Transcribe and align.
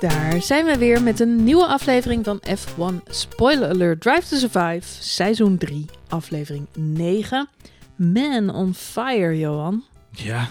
Daar 0.00 0.42
zijn 0.42 0.64
we 0.64 0.78
weer 0.78 1.02
met 1.02 1.20
een 1.20 1.44
nieuwe 1.44 1.66
aflevering 1.66 2.24
van 2.24 2.42
F1 2.48 3.10
Spoiler 3.10 3.68
Alert 3.68 4.00
Drive 4.00 4.28
to 4.28 4.36
Survive, 4.36 5.02
seizoen 5.02 5.58
3, 5.58 5.84
aflevering 6.08 6.66
9. 6.74 7.48
Man 7.96 8.54
on 8.54 8.74
fire, 8.74 9.38
Johan. 9.38 9.84
Ja, 10.10 10.48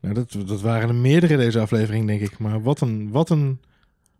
nou, 0.00 0.14
dat, 0.14 0.36
dat 0.46 0.60
waren 0.60 0.88
er 0.88 0.94
meerdere 0.94 1.36
deze 1.36 1.60
aflevering, 1.60 2.06
denk 2.06 2.20
ik. 2.20 2.38
Maar 2.38 2.62
wat 2.62 2.80
een, 2.80 3.10
wat 3.10 3.30
een, 3.30 3.60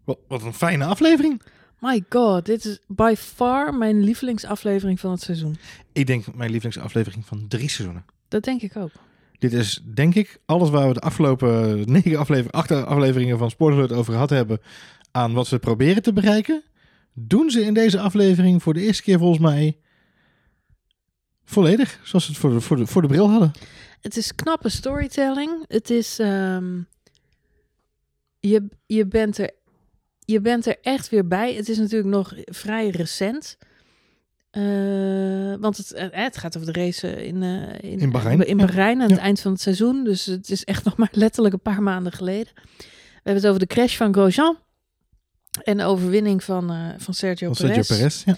wat, 0.05 0.19
wat 0.29 0.43
een 0.43 0.55
fijne 0.55 0.85
aflevering. 0.85 1.43
My 1.79 2.05
god, 2.09 2.47
dit 2.47 2.65
is 2.65 2.79
by 2.87 3.15
far 3.19 3.75
mijn 3.75 4.03
lievelingsaflevering 4.03 5.01
van 5.01 5.11
het 5.11 5.23
seizoen. 5.23 5.59
Ik 5.93 6.07
denk 6.07 6.35
mijn 6.35 6.51
lievelingsaflevering 6.51 7.27
van 7.27 7.49
drie 7.49 7.69
seizoenen. 7.69 8.05
Dat 8.29 8.45
denk 8.45 8.63
ik 8.63 8.77
ook. 8.77 8.93
Dit 9.39 9.53
is, 9.53 9.83
denk 9.95 10.15
ik, 10.15 10.41
alles 10.47 10.71
waar 10.71 10.89
we 10.89 10.95
de 10.95 11.01
afgelopen 11.01 11.81
negen 11.93 12.17
afleveringen, 12.17 12.61
acht 12.61 12.71
afleveringen 12.71 13.39
van 13.39 13.51
Sportalert 13.51 13.93
over 13.93 14.13
gehad 14.13 14.31
hebben. 14.31 14.61
aan 15.11 15.33
wat 15.33 15.47
ze 15.47 15.59
proberen 15.59 16.03
te 16.03 16.13
bereiken. 16.13 16.63
Doen 17.13 17.51
ze 17.51 17.61
in 17.65 17.75
deze 17.75 18.01
aflevering 18.01 18.63
voor 18.63 18.75
de 18.75 18.81
eerste 18.81 19.03
keer 19.03 19.19
volgens 19.19 19.41
mij. 19.41 19.79
volledig. 21.45 22.01
Zoals 22.03 22.25
ze 22.25 22.31
het 22.31 22.41
voor 22.41 22.51
de, 22.51 22.61
voor 22.61 22.77
de, 22.77 22.87
voor 22.87 23.03
de 23.03 23.09
bril 23.09 23.31
hadden. 23.31 23.51
Het 24.01 24.17
is 24.17 24.35
knappe 24.35 24.69
storytelling. 24.69 25.65
Het 25.69 25.91
is. 25.91 26.19
ehm, 26.19 26.81
je, 28.41 28.69
je, 28.87 29.07
bent 29.07 29.39
er, 29.39 29.51
je 30.19 30.41
bent 30.41 30.67
er 30.67 30.77
echt 30.83 31.09
weer 31.09 31.27
bij. 31.27 31.55
Het 31.55 31.69
is 31.69 31.79
natuurlijk 31.79 32.11
nog 32.11 32.35
vrij 32.45 32.89
recent. 32.89 33.59
Eh, 34.59 35.55
want 35.61 35.77
het, 35.77 35.93
eh, 35.93 36.07
het 36.11 36.37
gaat 36.39 36.57
over 36.57 36.73
de 36.73 36.81
race 36.81 37.25
in, 37.27 37.43
eh, 37.43 37.91
in, 37.91 37.99
In 37.99 38.11
Bahrein, 38.11 38.47
in 38.47 38.59
ja. 38.59 38.85
Aan 38.85 38.99
Ja. 39.01 39.07
het 39.07 39.17
eind 39.19 39.41
van 39.41 39.53
het 39.53 39.61
seizoen. 39.61 40.05
Dus 40.05 40.27
het 40.27 40.51
is 40.51 40.65
echt 40.65 40.85
nog 40.89 40.97
maar 40.97 41.09
letterlijk 41.13 41.55
een 41.55 41.61
paar 41.61 41.83
maanden 41.83 42.13
geleden. 42.13 42.53
We 42.55 42.83
hebben 43.15 43.35
het 43.43 43.47
over 43.47 43.59
de 43.61 43.67
crash 43.75 43.97
van 43.97 44.13
Grosjean. 44.13 44.59
En 45.63 45.77
de 45.77 45.85
overwinning 45.85 46.45
van, 46.45 46.71
eh, 46.71 46.77
van 46.97 47.15
Sergio 47.15 47.47
Van 47.47 47.57
Sergio 47.57 47.83
Perez. 47.83 47.99
Perez. 47.99 48.25
Ja. 48.25 48.37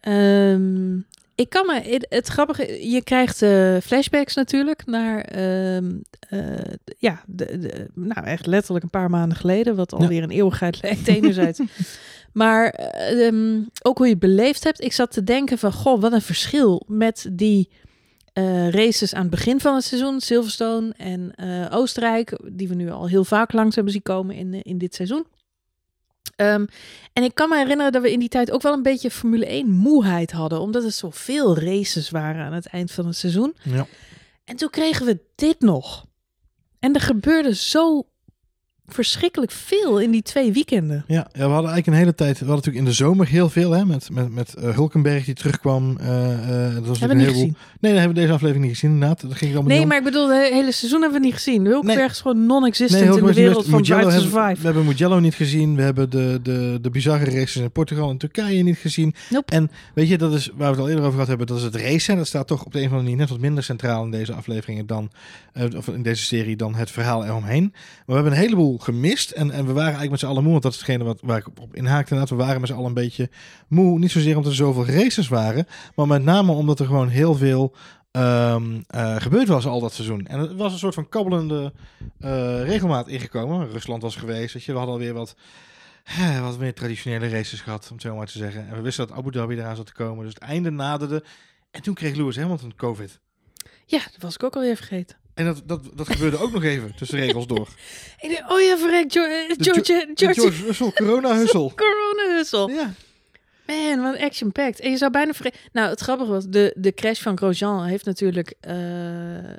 Ehm, 0.00 0.98
ik 1.36 1.48
kan 1.48 1.66
me. 1.66 1.80
Het, 1.80 2.06
het 2.08 2.26
grappige, 2.26 2.90
je 2.90 3.02
krijgt 3.02 3.42
eh, 3.42 3.76
flashbacks 3.82 4.34
natuurlijk 4.34 4.86
naar. 4.86 5.20
ehm, 5.20 5.94
eh, 6.28 6.74
ja, 6.98 7.22
de, 7.26 7.58
de, 7.58 7.90
nou 7.94 8.26
echt 8.26 8.46
letterlijk 8.46 8.84
een 8.84 8.90
paar 8.90 9.10
maanden 9.10 9.38
geleden, 9.38 9.76
wat 9.76 9.92
alweer 9.92 10.22
een 10.22 10.30
eeuwigheid 10.30 10.82
lijkt 10.82 11.08
enerzijds. 11.16 11.60
maar 12.32 12.68
ehm, 12.70 13.60
ook 13.82 13.96
hoe 13.96 14.06
je 14.06 14.12
het 14.12 14.20
beleefd 14.20 14.64
hebt. 14.64 14.82
Ik 14.82 14.92
zat 14.92 15.12
te 15.12 15.24
denken 15.24 15.58
van, 15.58 15.72
goh, 15.72 16.00
wat 16.00 16.12
een 16.12 16.22
verschil 16.22 16.82
met 16.86 17.28
die 17.32 17.68
eh, 18.32 18.70
races 18.70 19.14
aan 19.14 19.20
het 19.22 19.30
begin 19.30 19.60
van 19.60 19.74
het 19.74 19.84
seizoen, 19.84 20.20
Silverstone 20.20 20.92
en 20.96 21.34
Oostenrijk, 21.70 22.38
die 22.52 22.68
we 22.68 22.74
nu 22.74 22.90
al 22.90 23.08
heel 23.08 23.24
vaak 23.24 23.52
langs 23.52 23.74
hebben 23.74 23.92
zien 23.92 24.02
komen 24.02 24.36
in, 24.36 24.62
in 24.62 24.78
dit 24.78 24.94
seizoen. 24.94 25.26
Ehm, 26.36 26.66
en 27.12 27.22
ik 27.22 27.34
kan 27.34 27.48
me 27.48 27.56
herinneren 27.56 27.92
dat 27.92 28.02
we 28.02 28.12
in 28.12 28.18
die 28.18 28.28
tijd 28.28 28.50
ook 28.50 28.62
wel 28.62 28.72
een 28.72 28.82
beetje 28.82 29.10
Formule 29.10 29.46
1 29.46 29.70
moeheid 29.70 30.32
hadden. 30.32 30.60
Omdat 30.60 30.84
er 30.84 30.92
zoveel 30.92 31.58
races 31.58 32.10
waren 32.10 32.44
aan 32.44 32.52
het 32.52 32.66
eind 32.66 32.92
van 32.92 33.06
het 33.06 33.16
seizoen. 33.16 33.56
Ja. 33.62 33.86
En 34.44 34.56
toen 34.56 34.70
kregen 34.70 35.06
we 35.06 35.20
dit 35.34 35.60
nog. 35.60 36.06
En 36.78 36.94
er 36.94 37.00
gebeurde 37.00 37.54
zo 37.54 38.06
verschrikkelijk 38.88 39.50
veel 39.52 40.00
in 40.00 40.10
die 40.10 40.22
twee 40.22 40.52
weekenden. 40.52 41.04
Ja, 41.06 41.14
ja, 41.16 41.24
we 41.32 41.40
hadden 41.40 41.54
eigenlijk 41.70 41.86
een 41.86 41.92
hele 41.92 42.14
tijd. 42.14 42.38
We 42.38 42.44
hadden 42.44 42.56
natuurlijk 42.56 42.84
in 42.84 42.90
de 42.90 42.96
zomer 42.96 43.26
heel 43.28 43.48
veel 43.48 43.70
hè, 43.70 43.84
met, 43.84 44.08
met, 44.12 44.34
met 44.34 44.54
eh, 44.54 44.74
Hulkenberg 44.74 45.24
die 45.24 45.34
terugkwam. 45.34 45.96
eh, 46.00 46.32
eh, 46.32 46.38
dat 46.38 46.46
was 46.46 46.54
Hebben 46.64 46.74
we 46.74 46.84
natuurlijk 46.86 46.98
niet 46.98 47.08
een 47.08 47.18
heleboel- 47.18 47.32
gezien. 47.42 47.56
Nee, 47.80 47.90
dat 47.92 48.00
hebben 48.00 48.14
we 48.16 48.20
deze 48.20 48.32
aflevering 48.32 48.64
niet 48.64 48.74
gezien. 48.74 48.90
Inderdaad, 48.90 49.20
dat 49.20 49.34
ging 49.34 49.54
allemaal 49.54 49.76
Nee, 49.76 49.86
maar 49.86 49.98
ik 49.98 50.04
bedoel, 50.04 50.28
het 50.30 50.52
hele 50.52 50.72
seizoen 50.72 51.00
hebben 51.02 51.20
we 51.20 51.26
niet 51.26 51.34
gezien. 51.34 51.64
Hulkenberg 51.64 51.98
Nee. 51.98 52.08
is 52.08 52.20
gewoon 52.20 52.46
non-existent 52.46 53.04
Nee, 53.10 53.18
in 53.18 53.24
de 53.26 53.32
wereld 53.32 53.66
van 53.66 53.80
Mugello 53.80 54.08
hebben- 54.08 54.20
Survive. 54.30 54.56
We 54.60 54.64
hebben 54.64 54.84
Mugello 54.84 55.18
niet 55.20 55.34
gezien. 55.34 55.76
We 55.76 55.82
hebben 55.82 56.10
de, 56.10 56.40
de, 56.42 56.78
de 56.82 56.90
bizarre 56.90 57.24
races 57.24 57.56
in 57.56 57.70
Portugal 57.70 58.10
en 58.10 58.16
Turkije 58.16 58.62
niet 58.62 58.78
gezien. 58.78 59.14
Nope. 59.30 59.52
En 59.52 59.70
weet 59.94 60.08
je, 60.08 60.18
dat 60.18 60.32
is 60.34 60.46
waar 60.54 60.58
we 60.70 60.72
het 60.72 60.78
al 60.80 60.88
eerder 60.88 61.00
over 61.04 61.12
gehad 61.12 61.28
hebben. 61.28 61.46
Dat 61.46 61.56
is 61.56 61.62
het 61.62 61.76
racen. 61.76 62.16
Dat 62.16 62.26
staat 62.26 62.46
toch 62.46 62.64
op 62.64 62.72
de 62.72 62.78
een 62.78 62.84
of 62.84 62.90
andere 62.90 63.02
manier 63.10 63.20
net 63.20 63.30
wat 63.30 63.40
minder 63.40 63.64
centraal 63.64 64.04
in 64.04 64.10
deze 64.10 64.32
afleveringen 64.32 64.86
dan, 64.86 65.10
of 65.76 65.88
in 65.88 66.02
deze 66.02 66.24
serie 66.24 66.56
dan 66.56 66.74
het 66.74 66.90
verhaal 66.90 67.24
eromheen. 67.24 67.62
Maar 67.72 68.02
we 68.06 68.12
hebben 68.14 68.32
een 68.32 68.38
heleboel 68.38 68.75
gemist. 68.82 69.30
En, 69.30 69.50
en 69.50 69.66
we 69.66 69.72
waren 69.72 69.82
eigenlijk 69.82 70.10
met 70.10 70.20
z'n 70.20 70.26
allen 70.26 70.42
moe. 70.42 70.50
Want 70.50 70.62
dat 70.62 70.72
is 70.72 70.78
hetgene 70.78 71.04
wat, 71.04 71.20
waar 71.22 71.38
ik 71.38 71.46
op, 71.46 71.74
inhaakte. 71.74 72.14
Inderdaad, 72.14 72.38
we 72.38 72.44
waren 72.44 72.60
met 72.60 72.70
z'n 72.70 72.76
allen 72.76 72.88
een 72.88 72.94
beetje 72.94 73.30
moe. 73.68 73.98
Niet 73.98 74.10
zozeer 74.10 74.36
omdat 74.36 74.50
er 74.50 74.56
zoveel 74.56 74.86
races 74.86 75.28
waren. 75.28 75.66
Maar 75.94 76.06
met 76.06 76.22
name 76.22 76.52
omdat 76.52 76.80
er 76.80 76.86
gewoon 76.86 77.08
heel 77.08 77.34
veel 77.34 77.74
ehm, 78.10 78.80
eh, 78.86 79.16
gebeurd 79.16 79.48
was 79.48 79.66
al 79.66 79.80
dat 79.80 79.92
seizoen. 79.92 80.26
En 80.26 80.38
het 80.38 80.54
was 80.54 80.72
een 80.72 80.78
soort 80.78 80.94
van 80.94 81.08
kabbelende 81.08 81.72
eh, 82.18 82.62
regelmaat 82.62 83.08
ingekomen. 83.08 83.70
Rusland 83.70 84.02
was 84.02 84.16
geweest. 84.16 84.54
Weet 84.54 84.64
je. 84.64 84.72
We 84.72 84.78
hadden 84.78 84.96
alweer 84.96 85.14
wat, 85.14 85.36
wat 86.40 86.58
meer 86.58 86.74
traditionele 86.74 87.28
races 87.28 87.60
gehad, 87.60 87.86
om 87.88 87.92
het 87.92 88.02
zo 88.02 88.16
maar 88.16 88.26
te 88.26 88.38
zeggen. 88.38 88.68
En 88.68 88.76
we 88.76 88.80
wisten 88.80 89.06
dat 89.06 89.16
Abu 89.16 89.30
Dhabi 89.30 89.54
eraan 89.54 89.76
zat 89.76 89.86
te 89.86 89.92
komen. 89.92 90.24
Dus 90.24 90.34
het 90.34 90.42
einde 90.42 90.70
naderde. 90.70 91.24
En 91.70 91.82
toen 91.82 91.94
kreeg 91.94 92.16
Lewis 92.16 92.36
Hamilton 92.36 92.74
COVID. 92.76 93.20
Ja, 93.86 93.98
dat 93.98 94.20
was 94.20 94.34
ik 94.34 94.42
ook 94.42 94.54
alweer 94.54 94.76
vergeten. 94.76 95.16
En 95.36 95.44
dat, 95.44 95.62
dat, 95.66 95.80
dat 95.94 96.08
gebeurde 96.12 96.38
ook 96.38 96.52
nog 96.52 96.62
even 96.62 96.94
tussen 96.96 97.18
regels 97.18 97.46
door. 97.46 97.68
Ik 98.20 98.30
dacht, 98.30 98.52
oh 98.52 98.60
ja, 98.60 98.78
verrek, 98.78 99.12
George, 99.12 99.54
De 99.56 99.64
George, 99.64 99.84
George, 100.14 100.40
George 100.40 100.64
Russell 100.64 100.92
corona-hussel. 100.92 101.72
corona-hussel. 101.84 102.70
Ja. 102.70 102.92
Man, 103.66 104.00
wat 104.02 104.18
action-packed. 104.20 104.80
En 104.80 104.90
je 104.90 104.96
zou 104.96 105.10
bijna 105.10 105.32
vergeten... 105.32 105.60
Nou, 105.72 105.88
het 105.88 106.00
grappige 106.00 106.30
was, 106.30 106.46
de, 106.48 106.72
de 106.76 106.92
crash 106.94 107.22
van 107.22 107.36
Grosjean 107.36 107.84
heeft 107.84 108.04
natuurlijk... 108.04 108.54
eh, 108.60 109.58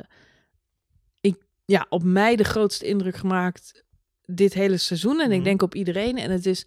ik, 1.22 1.36
ja, 1.66 1.86
op 1.90 2.04
mij 2.04 2.36
de 2.36 2.44
grootste 2.44 2.86
indruk 2.86 3.16
gemaakt 3.16 3.84
dit 4.26 4.54
hele 4.54 4.78
seizoen. 4.78 5.20
En 5.22 5.32
ik 5.32 5.36
Mhm. 5.36 5.44
denk 5.44 5.62
op 5.62 5.76
iedereen. 5.76 6.18
En 6.18 6.32
het 6.32 6.46
is 6.46 6.66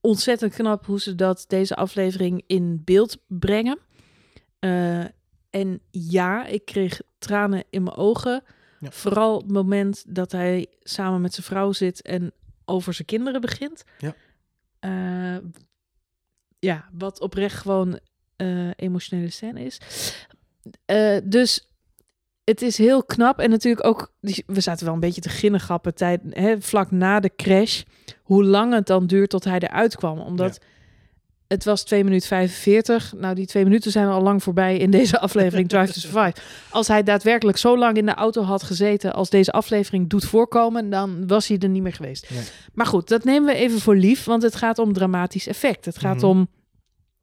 ontzettend 0.00 0.54
knap 0.54 0.86
hoe 0.86 1.00
ze 1.00 1.14
dat 1.14 1.44
deze 1.48 1.76
aflevering 1.76 2.42
in 2.46 2.82
beeld 2.84 3.16
brengen. 3.26 3.78
Eh, 4.58 5.04
en 5.52 5.80
ja, 5.90 6.46
ik 6.46 6.64
kreeg 6.64 7.00
tranen 7.18 7.64
in 7.70 7.82
mijn 7.82 7.96
ogen. 7.96 8.42
Ja. 8.80 8.90
Vooral 8.90 9.38
het 9.38 9.50
moment 9.50 10.04
dat 10.08 10.32
hij 10.32 10.66
samen 10.82 11.20
met 11.20 11.34
zijn 11.34 11.46
vrouw 11.46 11.72
zit 11.72 12.02
en 12.02 12.32
over 12.64 12.94
zijn 12.94 13.06
kinderen 13.06 13.40
begint. 13.40 13.84
Ja. 13.98 14.14
Eh, 14.78 15.44
ja, 16.58 16.88
wat 16.92 17.20
oprecht 17.20 17.56
gewoon 17.56 17.98
eh, 18.36 18.70
emotionele 18.76 19.30
scène 19.30 19.64
is. 19.64 19.80
Eh, 20.84 21.16
dus 21.24 21.68
het 22.44 22.62
is 22.62 22.78
heel 22.78 23.04
knap. 23.04 23.38
En 23.38 23.50
natuurlijk 23.50 23.86
ook, 23.86 24.12
we 24.46 24.60
zaten 24.60 24.84
wel 24.84 24.94
een 24.94 25.00
beetje 25.00 25.20
te 25.20 25.28
ginnegappen 25.28 25.94
tijd, 25.94 26.20
hè, 26.30 26.60
vlak 26.60 26.90
na 26.90 27.20
de 27.20 27.32
crash. 27.36 27.82
Hoe 28.22 28.44
lang 28.44 28.72
het 28.72 28.86
dan 28.86 29.06
duurt 29.06 29.30
tot 29.30 29.44
hij 29.44 29.58
eruit 29.58 29.96
kwam. 29.96 30.18
Omdat 30.18 30.58
het 31.52 31.64
was 31.64 31.82
2 31.82 32.04
minuten 32.04 32.28
45. 32.28 33.14
Nou, 33.16 33.34
die 33.34 33.46
twee 33.46 33.64
minuten 33.64 33.90
zijn 33.90 34.08
al 34.08 34.22
lang 34.22 34.42
voorbij 34.42 34.76
in 34.76 34.90
deze 34.90 35.18
aflevering 35.26 35.68
Drive 35.68 35.92
to 35.92 36.00
Survive. 36.00 36.34
Als 36.70 36.88
hij 36.88 37.02
daadwerkelijk 37.02 37.58
zo 37.58 37.78
lang 37.78 37.96
in 37.96 38.06
de 38.06 38.14
auto 38.14 38.42
had 38.42 38.62
gezeten 38.62 39.12
als 39.14 39.30
deze 39.30 39.52
aflevering 39.52 40.08
doet 40.08 40.24
voorkomen, 40.24 40.90
dan 40.90 41.26
was 41.26 41.48
hij 41.48 41.58
er 41.58 41.68
niet 41.68 41.82
meer 41.82 41.92
geweest. 41.92 42.30
Maar 42.74 42.86
goed, 42.86 43.08
dat 43.08 43.24
nemen 43.24 43.54
we 43.54 43.60
even 43.60 43.80
voor 43.80 43.96
lief, 43.96 44.24
want 44.24 44.42
het 44.42 44.54
gaat 44.54 44.78
om 44.78 44.92
dramatisch 44.92 45.46
effect. 45.46 45.84
Het 45.84 45.98
gaat 45.98 46.16
Mhm. 46.16 46.24
om 46.26 46.48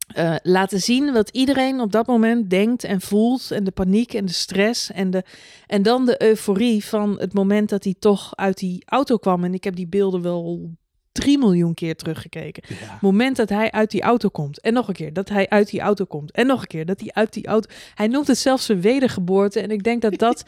eh, 0.10 0.36
laten 0.44 0.80
zien 0.82 1.14
wat 1.14 1.30
iedereen 1.30 1.80
op 1.80 1.92
dat 1.92 2.08
moment 2.08 2.50
denkt 2.50 2.84
en 2.84 3.02
voelt. 3.02 3.52
En 3.52 3.64
de 3.64 3.72
paniek 3.72 4.14
en 4.14 4.26
de 4.26 4.32
stress. 4.34 4.92
En, 4.92 5.10
de, 5.10 5.24
en 5.68 5.82
dan 5.84 6.06
de 6.06 6.22
euforie 6.24 6.86
van 6.86 7.20
het 7.20 7.34
moment 7.34 7.70
dat 7.70 7.84
hij 7.84 7.96
toch 8.00 8.36
uit 8.36 8.58
die 8.58 8.84
auto 8.86 9.18
kwam. 9.18 9.44
En 9.44 9.54
ik 9.54 9.64
heb 9.64 9.76
die 9.76 9.88
beelden 9.88 10.22
wel 10.22 10.72
drie 11.12 11.38
miljoen 11.38 11.74
keer 11.74 11.96
teruggekeken. 11.96 12.64
Ja. 12.68 12.76
Het 12.76 13.02
moment 13.02 13.36
dat 13.36 13.50
hij 13.50 13.72
uit 13.72 13.92
die 13.92 14.02
auto 14.02 14.30
komt. 14.30 14.62
En 14.62 14.74
nog 14.74 14.88
een 14.88 14.94
keer 14.94 15.14
dat 15.14 15.30
hij 15.30 15.50
uit 15.50 15.70
die 15.70 15.82
auto 15.82 16.06
komt. 16.06 16.32
En 16.32 16.48
nog 16.48 16.62
een 16.62 16.68
keer 16.68 16.86
dat 16.86 17.00
hij 17.00 17.10
uit 17.14 17.34
die 17.34 17.48
auto... 17.48 17.70
Hij 17.96 18.08
noemt 18.08 18.28
het 18.28 18.38
zelfs 18.38 18.66
zijn 18.66 18.82
wedergeboorte. 18.82 19.60
En 19.60 19.72
ik 19.72 19.84
denk 19.84 20.02
dat 20.02 20.18
dat... 20.18 20.44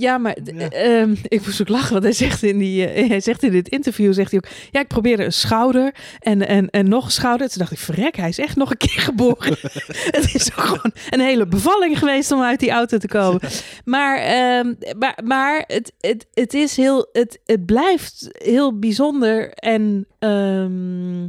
Ja, 0.00 0.18
maar 0.18 0.36
Ja. 0.54 0.68
ehm, 0.70 1.14
ik 1.28 1.44
moest 1.46 1.60
ook 1.60 1.68
lachen, 1.68 1.92
want 1.92 2.02
hij 2.04 2.12
zegt 2.12 2.42
in, 2.42 2.58
die, 2.58 2.86
eh, 2.86 3.08
hij 3.08 3.20
zegt 3.20 3.42
in 3.42 3.50
dit 3.50 3.68
interview, 3.68 4.12
zegt 4.12 4.30
hij 4.30 4.40
ook, 4.44 4.50
ja, 4.70 4.80
ik 4.80 4.86
probeerde 4.88 5.24
een 5.24 5.32
schouder 5.32 5.94
en, 6.18 6.46
en, 6.48 6.70
en 6.70 6.88
nog 6.88 7.04
een 7.04 7.10
schouder. 7.10 7.48
Toen 7.48 7.58
dacht 7.58 7.72
ik, 7.72 7.78
verrek, 7.78 8.16
hij 8.16 8.28
is 8.28 8.38
echt 8.38 8.56
nog 8.56 8.70
een 8.70 8.76
keer 8.76 9.00
geboren. 9.00 9.56
het 10.18 10.34
is 10.34 10.50
ook 10.56 10.64
gewoon 10.64 10.92
een 11.10 11.20
hele 11.20 11.46
bevalling 11.46 11.98
geweest 11.98 12.32
om 12.32 12.40
uit 12.42 12.60
die 12.60 12.70
auto 12.70 12.98
te 12.98 13.08
komen. 13.08 13.40
Maar, 13.84 14.18
ehm, 14.18 14.74
maar, 14.98 15.18
maar 15.24 15.64
het, 15.66 15.92
het, 16.00 16.26
het 16.34 16.54
is 16.54 16.76
heel, 16.76 17.08
het, 17.12 17.38
het 17.46 17.66
blijft 17.66 18.28
heel 18.32 18.78
bijzonder 18.78 19.50
en... 19.52 20.06
ehm, 20.18 21.26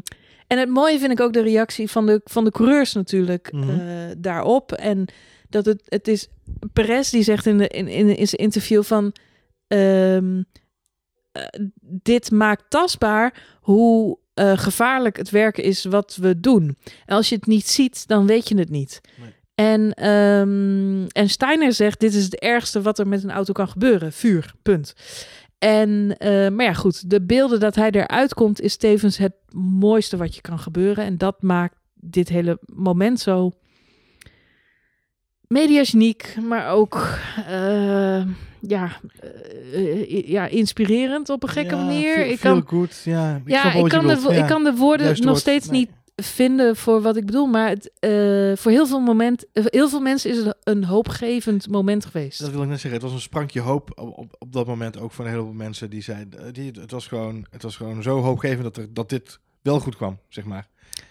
en 0.47 0.57
het 0.57 0.69
mooie 0.69 0.99
vind 0.99 1.11
ik 1.11 1.19
ook 1.19 1.33
de 1.33 1.41
reactie 1.41 1.89
van 1.89 2.05
de, 2.05 2.21
van 2.23 2.43
de 2.43 2.51
coureurs 2.51 2.93
natuurlijk 2.93 3.51
Mhm. 3.51 3.69
eh, 3.69 3.77
daarop. 4.17 4.71
En 4.71 5.05
dat 5.49 5.65
het, 5.65 5.81
het 5.85 6.07
is 6.07 6.27
Perez 6.73 7.09
die 7.09 7.23
zegt 7.23 7.45
in, 7.45 7.57
de, 7.57 7.67
in, 7.67 7.87
in, 7.87 8.17
in 8.17 8.27
zijn 8.27 8.41
interview 8.41 8.83
van... 8.83 9.13
ehm, 9.67 10.41
eh, 11.31 11.43
dit 11.79 12.31
maakt 12.31 12.63
tastbaar 12.69 13.57
hoe 13.61 14.17
eh, 14.33 14.57
gevaarlijk 14.57 15.17
het 15.17 15.29
werken 15.29 15.63
is 15.63 15.85
wat 15.85 16.15
we 16.15 16.39
doen. 16.39 16.77
En 17.05 17.15
als 17.15 17.29
je 17.29 17.35
het 17.35 17.45
niet 17.45 17.67
ziet, 17.67 18.07
dan 18.07 18.25
weet 18.25 18.49
je 18.49 18.57
het 18.57 18.69
niet. 18.69 19.01
Nee. 19.19 19.33
En, 19.55 19.93
ehm, 19.93 21.05
en 21.07 21.29
Steiner 21.29 21.73
zegt, 21.73 21.99
dit 21.99 22.13
is 22.13 22.23
het 22.23 22.39
ergste 22.39 22.81
wat 22.81 22.99
er 22.99 23.07
met 23.07 23.23
een 23.23 23.31
auto 23.31 23.53
kan 23.53 23.67
gebeuren. 23.67 24.13
Vuur, 24.13 24.53
punt. 24.61 24.93
En, 25.57 26.17
eh, 26.17 26.49
maar 26.49 26.65
ja, 26.65 26.73
goed, 26.73 27.09
de 27.09 27.21
beelden 27.21 27.59
dat 27.59 27.75
hij 27.75 27.91
eruit 27.91 28.33
komt 28.33 28.61
is 28.61 28.77
tevens 28.77 29.17
het 29.17 29.33
mooiste 29.53 30.17
wat 30.17 30.35
je 30.35 30.41
kan 30.41 30.59
gebeuren. 30.59 31.05
En 31.05 31.17
dat 31.17 31.41
maakt 31.41 31.75
dit 31.93 32.29
hele 32.29 32.59
moment 32.65 33.19
zo 33.19 33.51
mediageniek, 35.49 36.37
maar 36.47 36.71
ook 36.71 37.07
eh, 37.47 38.21
ja, 38.59 38.89
eh, 39.73 40.27
ja, 40.27 40.47
inspirerend 40.47 41.29
op 41.29 41.43
een 41.43 41.49
gekke 41.49 41.75
Ja, 41.75 41.83
manier. 41.83 42.13
feel- 42.13 42.31
ik 42.31 42.39
kan, 42.39 42.63
good, 42.67 43.01
ja. 43.03 43.35
Ik 43.35 43.41
ja, 43.51 43.71
kan, 43.87 44.07
de, 44.07 44.35
ik 44.35 44.45
kan 44.45 44.63
de 44.63 44.75
woorden 44.75 45.07
nog 45.07 45.25
woord, 45.25 45.37
steeds 45.37 45.67
nee. 45.69 45.79
niet 45.79 45.89
vinden 46.15 46.75
voor 46.75 47.01
wat 47.01 47.15
ik 47.15 47.25
bedoel. 47.25 47.45
Maar 47.45 47.69
het, 47.69 47.91
eh, 47.99 48.51
voor 48.55 48.71
heel 48.71 48.87
veel, 48.87 48.99
moment, 48.99 49.45
heel 49.53 49.89
veel 49.89 49.99
mensen 49.99 50.29
is 50.29 50.37
het 50.37 50.57
een 50.63 50.83
hoopgevend 50.83 51.69
moment 51.69 52.05
geweest. 52.05 52.39
Dat 52.39 52.51
wil 52.51 52.61
ik 52.61 52.67
net 52.67 52.79
zeggen. 52.79 52.93
Het 52.93 53.01
was 53.01 53.13
een 53.13 53.21
sprankje 53.21 53.59
hoop 53.59 53.91
op, 53.95 54.17
op, 54.17 54.35
op 54.39 54.53
dat 54.53 54.67
moment 54.67 54.99
ook 54.99 55.11
voor 55.11 55.25
een 55.25 55.31
heleboel 55.31 55.53
mensen 55.53 55.89
die 55.89 56.01
zeiden... 56.01 56.53
Die, 56.53 56.71
het, 56.79 56.91
was 56.91 57.07
gewoon, 57.07 57.45
het 57.49 57.63
was 57.63 57.75
gewoon 57.75 58.03
zo 58.03 58.21
hoopgevend 58.21 58.63
dat, 58.63 58.77
er, 58.77 58.93
dat 58.93 59.09
dit 59.09 59.39
wel 59.61 59.79
goed 59.79 59.95
kwam, 59.95 60.19
zeg 60.29 60.45
maar. 60.45 60.67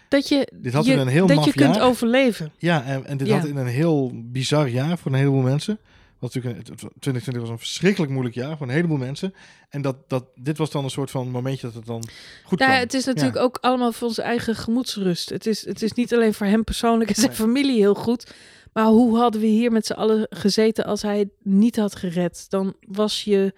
Dat 0.09 0.29
je, 0.29 0.53
Dit 0.55 0.73
had 0.73 0.85
je, 0.85 0.93
in 0.93 0.99
een 0.99 1.07
heel 1.09 1.27
dat 1.27 1.45
je 1.45 1.53
kunt 1.53 1.75
jaar. 1.75 1.85
overleven. 1.85 2.53
Ja, 2.59 2.85
en, 2.85 3.07
en 3.07 3.17
dit 3.17 3.27
Ja. 3.27 3.37
had 3.39 3.47
in 3.47 3.57
een 3.57 3.67
heel 3.67 4.13
bizar 4.15 4.69
jaar 4.69 4.99
voor 4.99 5.13
een 5.13 5.19
heleboel 5.19 5.41
mensen. 5.43 5.79
Wat 6.19 6.35
natuurlijk 6.35 6.69
een, 6.69 6.73
het- 6.73 6.81
het- 6.83 6.93
2020 7.01 7.41
was 7.43 7.51
een 7.51 7.59
verschrikkelijk 7.59 8.13
moeilijk 8.13 8.35
jaar 8.35 8.57
voor 8.57 8.67
een 8.67 8.73
heleboel 8.73 8.97
mensen. 8.97 9.35
En 9.69 9.83
dat, 9.83 9.97
dat, 10.09 10.25
dit 10.35 10.59
was 10.59 10.71
dan 10.71 10.85
een 10.85 10.91
soort 10.91 11.11
van 11.11 11.31
momentje 11.31 11.67
dat 11.67 11.75
het 11.77 11.87
dan 11.87 12.03
goed 12.45 12.59
Nou, 12.59 12.71
kwam. 12.71 12.83
het 12.83 12.95
is 12.95 13.05
natuurlijk 13.05 13.37
ook 13.37 13.59
allemaal 13.61 13.93
voor 13.93 14.09
onze 14.09 14.23
eigen 14.23 14.55
gemoedsrust. 14.55 15.29
Het 15.31 15.47
is, 15.47 15.65
het 15.67 15.83
is 15.83 15.93
niet 15.93 16.15
alleen 16.15 16.35
voor 16.35 16.47
hem 16.47 16.65
persoonlijk 16.65 17.11
en 17.11 17.17
zijn 17.17 17.27
Nee. 17.29 17.37
familie 17.37 17.77
heel 17.79 17.95
goed. 17.95 18.33
Maar 18.73 18.87
hoe 18.87 19.19
hadden 19.19 19.41
we 19.41 19.47
hier 19.47 19.73
met 19.73 19.87
z'n 19.87 19.93
allen 19.93 20.27
gezeten 20.31 20.85
als 20.85 21.03
hij 21.03 21.19
het 21.19 21.29
niet 21.43 21.77
had 21.77 21.97
gered? 21.97 22.47
Dan 22.49 22.75
was 22.87 23.25
je 23.25 23.55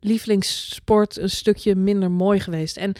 lievelingssport 0.00 1.16
een 1.18 1.30
stukje 1.30 1.74
minder 1.74 2.10
mooi 2.10 2.40
geweest. 2.40 2.76
En 2.76 2.92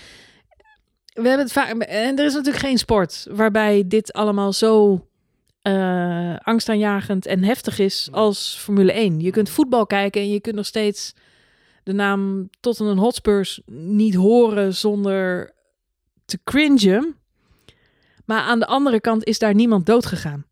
we 1.23 1.29
hebben 1.29 1.47
het 1.47 1.53
vaak. 1.53 1.69
En 1.79 2.19
er 2.19 2.25
is 2.25 2.35
natuurlijk 2.35 2.65
geen 2.65 2.79
sport 2.79 3.27
waarbij 3.31 3.85
dit 3.87 4.13
allemaal 4.13 4.53
zo 4.53 5.05
eh, 5.63 6.37
angstaanjagend 6.37 7.27
en 7.27 7.45
heftig 7.45 7.79
is 7.79 8.09
als 8.13 8.57
Formule 8.61 8.93
1. 8.93 9.21
Je 9.21 9.31
kunt 9.31 9.51
voetbal 9.51 9.87
kijken 9.87 10.21
en 10.21 10.31
je 10.31 10.41
kunt 10.41 10.57
nog 10.57 10.67
steeds 10.67 11.15
de 11.83 11.93
naam 11.93 12.49
Tottenham 12.61 12.99
Hotspurs 12.99 13.61
niet 13.67 14.15
horen 14.15 14.75
zonder 14.75 15.53
te 16.25 16.39
cringen. 16.45 17.15
Maar 18.25 18.41
aan 18.41 18.59
de 18.59 18.67
andere 18.67 19.01
kant 19.01 19.25
is 19.25 19.39
daar 19.39 19.55
niemand 19.55 19.87
dood 19.87 20.07
gegaan. 20.07 20.45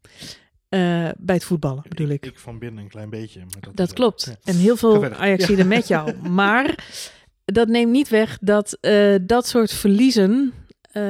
Eh, 0.68 1.08
bij 1.18 1.34
het 1.34 1.44
voetballen 1.44 1.82
bedoel 1.88 2.08
ik. 2.08 2.26
Ik 2.26 2.38
van 2.38 2.58
binnen 2.58 2.82
een 2.82 2.88
klein 2.90 3.10
beetje. 3.10 3.40
Maar 3.40 3.60
dat, 3.60 3.76
Dat 3.76 3.92
klopt. 3.92 4.24
ja. 4.24 4.36
En 4.44 4.56
heel 4.56 4.76
veel. 4.76 5.04
Ajaxiden 5.04 5.68
met 5.68 5.88
jou. 5.88 6.16
Maar 6.16 6.74
dat 7.52 7.68
neemt 7.68 7.92
niet 7.92 8.08
weg 8.08 8.38
dat 8.40 8.78
eh, 8.80 9.14
dat 9.22 9.46
soort 9.46 9.72
verliezen, 9.72 10.52
eh, 10.92 11.02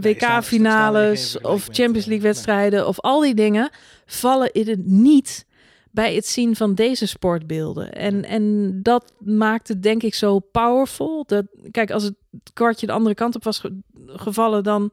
WK-finales 0.00 1.40
of 1.40 1.64
Champions 1.64 2.02
eh, 2.04 2.06
League-wedstrijden 2.06 2.86
of 2.86 3.00
al 3.00 3.20
die 3.20 3.34
dingen, 3.34 3.70
vallen 4.06 4.52
in 4.52 4.68
het 4.68 4.86
niet 4.86 5.46
bij 5.90 6.14
het 6.14 6.26
zien 6.26 6.56
van 6.56 6.74
deze 6.74 7.06
sportbeelden. 7.06 7.92
En, 7.92 8.24
en 8.24 8.72
dat 8.82 9.12
maakt 9.18 9.68
het 9.68 9.82
denk 9.82 10.02
ik 10.02 10.14
zo 10.14 10.38
powerful. 10.38 11.24
Dat, 11.26 11.44
kijk, 11.70 11.90
als 11.90 12.02
het 12.02 12.14
kwartje 12.52 12.86
de 12.86 12.92
andere 12.92 13.14
kant 13.14 13.34
op 13.36 13.44
was 13.44 13.58
ge- 13.58 13.78
gevallen, 14.06 14.62
dan 14.62 14.92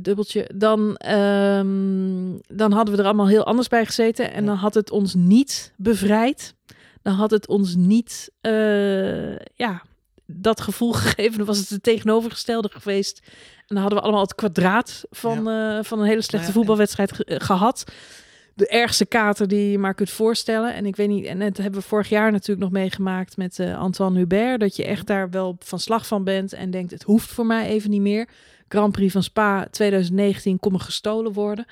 dubbeltje, 0.00 0.50
dan, 0.54 0.96
ehm, 0.96 2.36
dan 2.56 2.72
hadden 2.72 2.94
we 2.94 3.00
er 3.00 3.06
allemaal 3.06 3.28
heel 3.28 3.44
anders 3.44 3.68
bij 3.68 3.84
gezeten. 3.86 4.32
En 4.32 4.46
dan 4.46 4.56
had 4.56 4.74
het 4.74 4.90
ons 4.90 5.14
niet 5.14 5.72
bevrijd. 5.76 6.54
Dan 7.02 7.14
had 7.14 7.30
het 7.30 7.46
ons 7.48 7.74
niet, 7.74 8.30
eh, 8.40 9.36
ja, 9.36 9.82
dat 10.26 10.60
gevoel 10.60 10.92
gegeven. 11.02 11.36
Dan 11.36 11.46
was 11.46 11.58
het 11.58 11.68
het 11.68 11.82
tegenovergestelde 11.82 12.68
geweest. 12.72 13.20
En 13.56 13.64
dan 13.74 13.76
hadden 13.76 13.98
we 13.98 14.04
allemaal 14.04 14.22
het 14.22 14.34
kwadraat 14.34 15.04
van, 15.10 15.48
eh, 15.48 15.78
van 15.82 15.98
een 16.00 16.06
hele 16.06 16.20
slechte 16.20 16.36
Nou 16.36 16.46
ja, 16.46 16.52
voetbalwedstrijd 16.52 17.12
ge- 17.12 17.24
eh, 17.24 17.40
gehad. 17.40 17.84
De 18.54 18.68
ergste 18.68 19.06
kater 19.06 19.48
die 19.48 19.70
je 19.70 19.78
maar 19.78 19.94
kunt 19.94 20.10
voorstellen. 20.10 20.74
En 20.74 20.86
ik 20.86 20.96
weet 20.96 21.08
niet, 21.08 21.24
en 21.24 21.38
dat 21.38 21.56
hebben 21.56 21.80
we 21.80 21.86
vorig 21.86 22.08
jaar 22.08 22.32
natuurlijk 22.32 22.60
nog 22.60 22.70
meegemaakt 22.70 23.36
met 23.36 23.60
Antoine 23.60 24.18
Hubert. 24.18 24.60
Dat 24.60 24.76
je 24.76 24.84
echt 24.84 25.06
daar 25.06 25.30
wel 25.30 25.56
van 25.58 25.78
slag 25.78 26.06
van 26.06 26.24
bent 26.24 26.52
en 26.52 26.70
denkt: 26.70 26.90
het 26.90 27.02
hoeft 27.02 27.28
voor 27.30 27.46
mij 27.46 27.66
even 27.66 27.90
niet 27.90 28.00
meer. 28.00 28.28
Grand 28.68 28.92
Prix 28.92 29.12
van 29.12 29.22
Spa 29.22 29.66
2019 29.70 30.58
kon 30.58 30.72
me 30.72 30.78
gestolen 30.78 31.32
worden. 31.32 31.64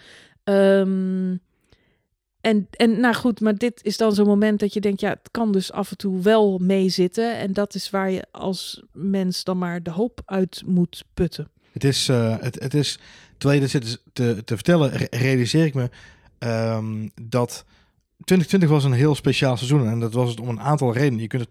Ehm, 0.45 1.37
en, 2.41 2.69
en 2.71 3.01
nou 3.01 3.15
goed, 3.15 3.41
maar 3.41 3.55
dit 3.55 3.81
is 3.85 3.97
dan 3.97 4.15
zo'n 4.15 4.27
moment 4.27 4.61
dat 4.61 4.73
je 4.73 4.81
denkt, 4.81 5.01
ja, 5.01 5.09
het 5.09 5.29
kan 5.31 5.53
dus 5.53 5.73
af 5.73 5.91
en 5.91 5.97
toe 5.97 6.23
wel 6.23 6.59
meezitten. 6.59 7.39
En 7.39 7.53
dat 7.53 7.75
is 7.75 7.91
waar 7.91 8.11
je 8.11 8.27
als 8.31 8.83
mens 8.93 9.45
dan 9.45 9.59
maar 9.59 9.83
de 9.83 9.91
hoop 9.91 10.23
uit 10.25 10.63
moet 10.67 11.05
putten. 11.15 11.49
Het 11.73 11.85
is, 11.85 12.09
eh, 12.09 12.37
het, 12.41 12.63
het 12.63 12.75
is, 12.75 12.99
terwijl 13.39 13.61
je 13.61 13.67
dit 13.69 13.83
zit 13.85 14.03
te, 14.13 14.43
te 14.45 14.55
vertellen, 14.55 14.91
re- 14.91 15.07
realiseer 15.11 15.65
ik 15.65 15.75
me 15.75 15.91
ehm, 16.39 17.09
dat 17.23 17.65
2020 18.25 18.69
was 18.69 18.85
een 18.85 18.93
heel 18.93 19.15
speciaal 19.15 19.57
seizoen. 19.57 19.89
En 19.89 20.01
dat 20.01 20.13
was 20.13 20.31
het 20.31 20.41
om 20.41 20.49
een 20.49 20.61
aantal 20.61 20.93
redenen. 20.93 21.21
Je 21.21 21.27
kunt 21.27 21.43
het 21.43 21.51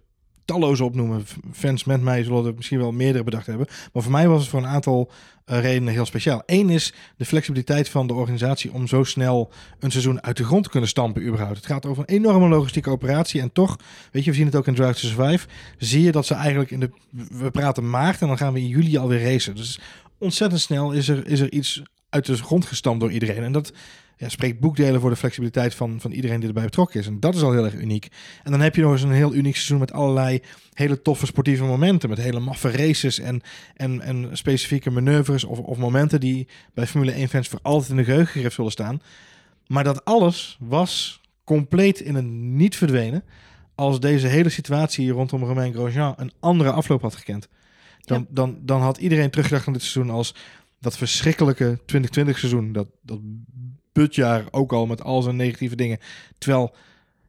talloze 0.50 0.84
opnoemen. 0.84 1.26
Fans 1.52 1.84
met 1.84 2.02
mij 2.02 2.24
zullen 2.24 2.46
er 2.46 2.54
misschien 2.56 2.78
wel 2.78 2.92
meerdere 2.92 3.24
bedacht 3.24 3.46
hebben. 3.46 3.68
Maar 3.94 4.04
voor 4.04 4.12
mij 4.12 4.28
was 4.28 4.42
het 4.42 4.50
voor 4.50 4.60
een 4.60 4.68
aantal 4.68 5.12
eh, 5.46 5.62
redenen 5.62 5.94
heel 5.94 6.06
speciaal. 6.06 6.44
Eén 6.46 6.70
is 6.70 6.94
de 7.18 7.26
flexibiliteit 7.26 7.90
van 7.90 8.08
de 8.08 8.14
organisatie 8.14 8.74
om 8.74 8.88
zo 8.88 9.04
snel 9.04 9.52
een 9.80 9.92
seizoen 9.92 10.24
uit 10.24 10.38
de 10.38 10.44
grond 10.44 10.64
te 10.64 10.70
kunnen 10.70 10.90
stampen 10.90 11.26
überhaupt. 11.26 11.56
Het 11.56 11.66
gaat 11.66 11.86
over 11.86 12.04
een 12.06 12.16
enorme 12.16 12.48
logistieke 12.48 12.90
operatie. 12.90 13.42
En 13.42 13.52
toch, 13.52 13.78
weet 14.12 14.24
je, 14.24 14.30
we 14.30 14.36
zien 14.36 14.46
het 14.46 14.56
ook 14.56 14.68
in 14.68 14.76
Drive 14.76 15.00
to 15.00 15.08
Survive. 15.08 15.48
Zie 15.78 16.02
je 16.02 16.12
dat 16.12 16.26
ze 16.26 16.34
eigenlijk 16.34 16.72
in 16.72 16.80
de... 16.80 16.90
We 17.30 17.52
praten 17.52 17.90
maart 17.90 18.22
en 18.22 18.28
dan 18.28 18.38
gaan 18.38 18.54
we 18.54 18.60
in 18.60 18.68
juli 18.68 18.98
alweer 18.98 19.24
racen. 19.24 19.56
Dus 19.56 19.80
ontzettend 20.18 20.62
snel 20.62 20.92
is 20.92 21.10
er, 21.10 21.28
is 21.28 21.40
er 21.40 21.52
iets 21.52 21.82
uit 22.10 22.26
de 22.26 22.38
grond 22.38 22.66
gestampt 22.66 23.00
door 23.00 23.12
iedereen. 23.12 23.44
En 23.44 23.52
dat 23.52 23.74
ja, 24.18 24.30
spreekt 24.30 24.60
boekdelen 24.60 25.02
voor 25.02 25.10
de 25.10 25.16
flexibiliteit 25.16 25.76
van, 25.76 26.02
van 26.02 26.12
iedereen 26.12 26.40
die 26.40 26.48
erbij 26.48 26.64
betrokken 26.64 27.00
is. 27.00 27.08
En 27.08 27.20
dat 27.20 27.36
is 27.36 27.42
al 27.42 27.52
heel 27.52 27.66
erg 27.66 27.74
uniek. 27.74 28.08
En 28.44 28.52
dan 28.52 28.62
heb 28.62 28.76
je 28.76 28.82
nog 28.82 28.92
eens 28.92 29.02
een 29.02 29.12
heel 29.12 29.34
uniek 29.34 29.54
seizoen 29.56 29.80
met 29.80 29.92
allerlei 29.92 30.42
hele 30.74 31.02
toffe 31.02 31.26
sportieve 31.26 31.64
momenten. 31.64 32.10
Met 32.10 32.18
hele 32.18 32.40
maffe 32.40 32.72
races 32.72 33.20
en, 33.20 33.42
en, 33.76 34.02
en 34.02 34.30
specifieke 34.38 34.90
manoeuvres 34.90 35.44
of, 35.44 35.60
of 35.60 35.78
momenten 35.78 36.20
die 36.20 36.48
bij 36.74 36.88
Formule 36.88 37.12
1 37.12 37.30
fans 37.30 37.48
voor 37.48 37.60
altijd 37.62 37.90
in 37.90 37.96
de 37.98 38.04
geheugen 38.04 38.52
zullen 38.52 38.72
staan. 38.72 39.02
Maar 39.68 39.84
dat 39.84 40.06
alles 40.06 40.58
was 40.60 41.22
compleet 41.44 42.00
in 42.00 42.16
een 42.16 42.56
niet 42.56 42.76
verdwenen 42.76 43.24
als 43.76 44.00
deze 44.00 44.28
hele 44.28 44.50
situatie 44.50 45.12
rondom 45.12 45.44
Romain 45.44 45.74
Grosjean 45.74 46.14
een 46.18 46.32
andere 46.40 46.72
afloop 46.72 47.02
had 47.02 47.16
gekend. 47.16 47.48
Dan, 48.02 48.20
Ja. 48.20 48.26
dan, 48.30 48.58
dan 48.62 48.82
had 48.82 48.98
iedereen 48.98 49.30
teruggedacht 49.30 49.68
aan 49.68 49.74
dit 49.74 49.82
seizoen 49.82 50.14
als 50.16 50.36
dat 50.80 50.98
verschrikkelijke 50.98 51.80
2020 51.86 52.38
seizoen. 52.38 52.72
Dat, 52.72 52.88
dat 53.02 53.20
budjaar 53.92 54.44
ook 54.52 54.74
al 54.74 54.86
met 54.86 55.04
al 55.04 55.22
zijn 55.22 55.36
negatieve 55.36 55.76
dingen. 55.76 56.00
Terwijl, 56.38 56.76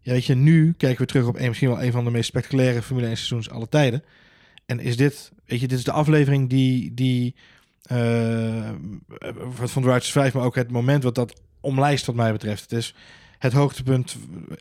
ja, 0.00 0.12
weet 0.12 0.25
je, 0.25 0.35
nu 0.35 0.75
kijken 0.76 1.00
we 1.00 1.07
terug 1.07 1.26
op 1.26 1.37
een, 1.37 1.49
misschien 1.49 1.69
wel 1.69 1.83
een 1.83 1.92
van 1.92 2.04
de 2.04 2.11
meest 2.11 2.28
spectaculaire 2.28 2.83
Formule 2.83 3.07
1 3.07 3.16
seizoens 3.16 3.50
aller 3.50 3.69
tijden. 3.69 4.04
En 4.66 4.80
is 4.80 4.97
dit, 4.97 5.33
weet 5.47 5.61
je, 5.61 5.69
dit 5.69 5.78
is 5.78 5.85
de 5.85 5.92
aflevering 5.92 6.49
die, 6.49 6.95
die 6.95 7.35
eh, 7.83 8.71
van 9.49 9.83
Drive 9.83 10.11
5, 10.11 10.35
maar 10.35 10.45
ook 10.45 10.54
het 10.54 10.71
moment 10.71 11.02
wat 11.02 11.14
dat 11.14 11.40
omlijst 11.61 12.07
wat 12.07 12.14
mij 12.14 12.33
betreft. 12.33 12.62
Het 12.62 12.73
is 12.73 12.95
het 13.38 13.52
hoogtepunt 13.52 14.16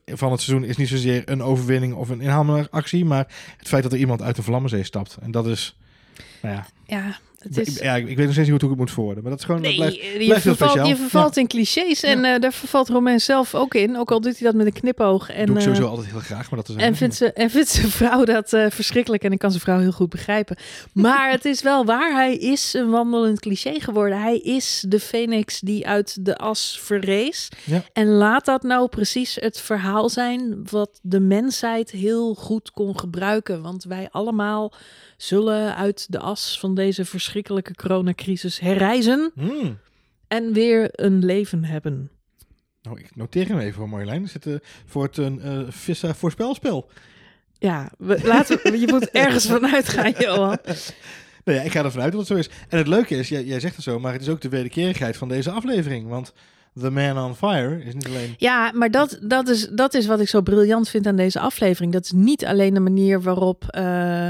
van 0.05 0.31
het 0.31 0.41
seizoen 0.41 0.69
is 0.69 0.77
niet 0.77 0.87
zozeer 0.87 1.29
een 1.29 1.43
overwinning 1.43 1.93
of 1.93 2.09
een 2.09 2.21
inhaalactie, 2.21 3.05
maar 3.05 3.27
het 3.57 3.67
feit 3.67 3.83
dat 3.83 3.91
er 3.91 3.99
iemand 3.99 4.21
uit 4.21 4.35
de 4.35 4.43
Vlammenzee 4.43 4.83
stapt. 4.83 5.17
En 5.21 5.31
dat 5.31 5.47
is, 5.47 5.77
nou 6.41 6.55
ja, 6.55 6.67
Ja, 6.85 7.17
het 7.39 7.67
is... 7.67 7.79
ja, 7.79 7.95
ik 7.95 8.05
weet 8.05 8.17
nog 8.17 8.31
steeds 8.31 8.49
niet 8.49 8.61
hoe 8.61 8.71
ik 8.71 8.77
het 8.77 8.77
moet 8.77 8.91
verwoorden, 8.91 9.21
maar 9.21 9.31
dat 9.31 9.39
is 9.39 9.45
gewoon, 9.45 9.61
Nee, 9.61 9.75
blijft, 9.75 9.95
je, 9.95 10.23
blijft 10.25 10.41
vervalt, 10.41 10.87
je 10.87 10.95
vervalt 10.95 11.37
in 11.37 11.47
clichés 11.47 12.03
en 12.03 12.25
eh, 12.25 12.39
daar 12.39 12.53
vervalt 12.53 12.89
Romain 12.89 13.19
zelf 13.19 13.55
ook 13.55 13.73
in. 13.73 13.97
Ook 13.97 14.11
al 14.11 14.21
doet 14.21 14.39
hij 14.39 14.47
dat 14.47 14.55
met 14.55 14.65
een 14.65 14.81
knipoog. 14.81 15.29
En, 15.29 15.45
doe 15.45 15.55
ik 15.55 15.61
eh, 15.61 15.67
sowieso 15.67 15.87
altijd 15.87 16.07
heel 16.07 16.19
graag, 16.19 16.49
maar 16.51 16.59
dat 16.59 16.69
is 16.69 16.83
En 16.83 16.95
vindt, 16.95 17.15
ze, 17.15 17.33
en 17.33 17.49
vindt 17.49 17.69
zijn 17.69 17.89
vrouw 17.89 18.23
dat 18.23 18.53
eh, 18.53 18.65
verschrikkelijk. 18.69 19.23
En 19.23 19.31
ik 19.31 19.39
kan 19.39 19.49
zijn 19.49 19.61
vrouw 19.61 19.79
heel 19.79 19.91
goed 19.91 20.09
begrijpen. 20.09 20.57
Maar 20.93 21.31
het 21.31 21.45
is 21.45 21.61
wel 21.61 21.85
waar. 21.85 22.13
Hij 22.13 22.35
is 22.35 22.73
een 22.73 22.89
wandelend 22.89 23.39
cliché 23.39 23.79
geworden. 23.79 24.21
Hij 24.21 24.37
is 24.37 24.85
de 24.87 24.99
phoenix 24.99 25.59
die 25.59 25.87
uit 25.87 26.25
de 26.25 26.37
as 26.37 26.79
verrees. 26.81 27.47
Ja. 27.65 27.83
En 27.93 28.07
laat 28.07 28.45
dat 28.45 28.63
nou 28.63 28.87
precies 28.87 29.35
het 29.35 29.61
verhaal 29.61 30.09
zijn... 30.09 30.59
wat 30.69 30.99
de 31.01 31.19
mensheid 31.19 31.91
heel 31.91 32.35
goed 32.35 32.71
kon 32.71 32.99
gebruiken. 32.99 33.61
Want 33.61 33.83
wij 33.83 34.07
allemaal 34.11 34.73
zullen 35.17 35.75
uit 35.75 36.05
de 36.09 36.19
as 36.19 36.59
van 36.59 36.75
deze 36.75 37.05
verschrikkelijke 37.29 37.75
coronacrisis 37.75 38.59
herrijzen... 38.59 39.31
Hmm. 39.35 39.77
en 40.27 40.53
weer 40.53 40.89
een 40.91 41.25
leven 41.25 41.63
hebben. 41.63 42.09
Nou, 42.81 42.99
ik 42.99 43.15
noteer 43.15 43.47
hem 43.47 43.59
even 43.59 43.73
voor 43.73 43.89
Marjolein. 43.89 44.21
We 44.21 44.29
zitten 44.29 44.59
voor 44.85 45.03
het 45.03 45.17
een 45.17 45.41
eh 45.41 45.59
Vissa 45.69 46.13
voorspelspel. 46.13 46.89
Ja, 47.57 47.91
we, 47.97 48.19
laten 48.23 48.59
we, 48.63 48.79
je 48.79 48.87
moet 48.87 49.09
ergens 49.09 49.45
vanuit 49.45 49.89
gaan, 49.89 50.13
Johan. 50.17 50.57
Nou 51.43 51.57
ja, 51.57 51.65
ik 51.65 51.71
ga 51.71 51.83
ervan 51.83 52.01
uit 52.01 52.11
dat 52.11 52.19
het 52.19 52.29
zo 52.29 52.35
is. 52.35 52.49
En 52.69 52.77
het 52.77 52.87
leuke 52.87 53.15
is, 53.15 53.29
jij, 53.29 53.43
jij 53.43 53.59
zegt 53.59 53.75
het 53.75 53.83
zo, 53.83 53.99
maar 53.99 54.13
het 54.13 54.21
is 54.21 54.29
ook 54.29 54.41
de 54.41 54.49
wederkerigheid 54.49 55.17
van 55.17 55.27
deze 55.27 55.51
aflevering. 55.51 56.07
Want 56.07 56.33
The 56.79 56.89
Man 56.89 57.17
on 57.17 57.35
Fire 57.35 57.83
is 57.83 57.93
niet 57.93 58.07
alleen... 58.07 58.33
Ja, 58.37 58.71
maar 58.73 58.91
dat, 58.91 59.19
dat, 59.21 59.47
is, 59.47 59.67
dat 59.67 59.93
is 59.93 60.05
wat 60.05 60.19
ik 60.19 60.27
zo 60.27 60.41
briljant 60.41 60.89
vind 60.89 61.07
aan 61.07 61.15
deze 61.15 61.39
aflevering. 61.39 61.93
Dat 61.93 62.03
is 62.03 62.11
niet 62.11 62.45
alleen 62.45 62.73
de 62.73 62.79
manier 62.79 63.21
waarop 63.21 63.63
eh, 63.67 64.29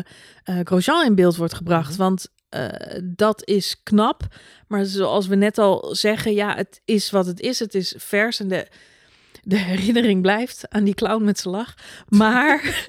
Grosjean 0.64 1.06
in 1.06 1.16
beeld 1.16 1.36
wordt 1.36 1.54
gebracht. 1.54 1.90
Mhm. 1.90 1.98
Want 1.98 2.30
eh, 2.50 3.00
dat 3.04 3.48
is 3.48 3.82
knap. 3.84 4.24
Maar 4.68 4.86
zoals 4.86 5.28
we 5.28 5.36
net 5.36 5.58
al 5.58 5.96
zeggen, 5.96 6.34
ja, 6.34 6.56
het 6.56 6.82
is 6.86 7.12
wat 7.12 7.26
het 7.26 7.40
is. 7.40 7.60
Het 7.60 7.76
is 7.76 7.94
vers 7.98 8.40
en 8.40 8.48
de, 8.48 8.68
de 9.44 9.58
herinnering 9.58 10.22
blijft 10.22 10.66
aan 10.70 10.84
die 10.84 10.94
clown 10.94 11.24
met 11.24 11.40
zijn 11.40 11.54
lach. 11.54 11.74
Maar, 12.08 12.86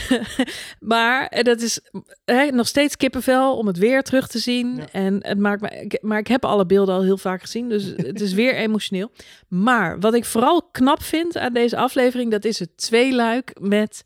maar 0.80 1.42
dat 1.42 1.60
is 1.60 1.80
hè, 2.24 2.50
nog 2.50 2.66
steeds 2.66 2.96
kippenvel 2.96 3.56
om 3.56 3.66
het 3.66 3.78
weer 3.78 4.02
terug 4.02 4.28
te 4.28 4.38
zien. 4.38 4.76
Ja. 4.76 4.88
En 4.92 5.18
het 5.26 5.38
maakt 5.38 5.60
me, 5.60 5.98
maar 6.00 6.18
ik 6.18 6.26
heb 6.26 6.44
alle 6.44 6.66
beelden 6.66 6.94
al 6.94 7.02
heel 7.02 7.18
vaak 7.18 7.40
gezien, 7.40 7.68
dus 7.68 7.84
het 7.96 8.20
is 8.20 8.32
weer 8.32 8.54
emotioneel. 8.54 9.10
Maar 9.48 10.00
wat 10.00 10.14
ik 10.14 10.24
vooral 10.24 10.62
knap 10.62 11.02
vind 11.02 11.36
aan 11.36 11.52
deze 11.52 11.76
aflevering, 11.76 12.30
dat 12.30 12.44
is 12.44 12.58
het 12.58 12.76
tweeluik 12.76 13.52
met 13.60 14.04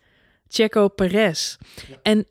Checo 0.49 0.89
Perez. 0.89 1.57
Ja. 1.89 1.97
En 2.03 2.27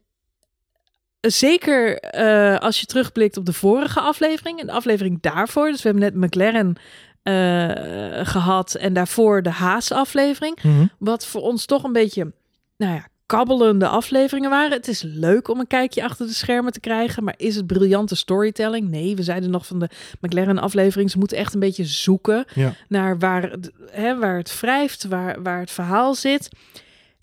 zeker 1.32 1.98
eh, 2.00 2.58
als 2.60 2.80
je 2.80 2.86
terugblikt 2.86 3.38
op 3.38 3.46
de 3.46 3.54
vorige 3.54 4.00
aflevering 4.00 4.60
en 4.60 4.66
de 4.68 4.72
aflevering 4.74 5.22
daarvoor. 5.22 5.72
Dus 5.72 5.82
we 5.82 5.90
hebben 5.90 6.12
net 6.20 6.24
McLaren 6.30 6.76
eh, 7.24 8.26
gehad 8.28 8.76
en 8.76 8.94
daarvoor 8.94 9.42
de 9.42 9.50
Haas-aflevering. 9.50 10.58
Wat 11.00 11.26
voor 11.26 11.42
ons 11.42 11.66
toch 11.66 11.84
een 11.84 11.94
beetje, 11.94 12.32
nou 12.78 12.94
ja, 12.94 13.08
kabbelende 13.26 13.88
afleveringen 13.88 14.50
waren. 14.50 14.72
Het 14.72 14.88
is 14.88 15.02
leuk 15.02 15.48
om 15.48 15.60
een 15.60 15.68
kijkje 15.68 16.04
achter 16.04 16.28
de 16.28 16.34
schermen 16.34 16.72
te 16.74 16.80
krijgen, 16.80 17.24
maar 17.24 17.34
is 17.38 17.56
het 17.56 17.68
briljante 17.68 18.16
storytelling? 18.16 18.90
Nee, 18.90 19.16
we 19.16 19.24
zeiden 19.24 19.50
nog 19.50 19.66
van 19.66 19.80
de 19.80 19.90
McLaren-aflevering, 20.22 21.12
ze 21.12 21.18
moeten 21.18 21.38
echt 21.38 21.54
een 21.54 21.60
beetje 21.60 21.86
zoeken 21.86 22.46
Ja. 22.54 22.74
naar 22.88 23.18
waar 23.20 23.52
het, 23.52 23.72
hè, 23.92 24.18
waar 24.20 24.38
het 24.38 24.60
wrijft, 24.60 25.04
waar, 25.04 25.42
waar 25.44 25.60
het 25.60 25.72
verhaal 25.72 26.16
zit. 26.16 26.50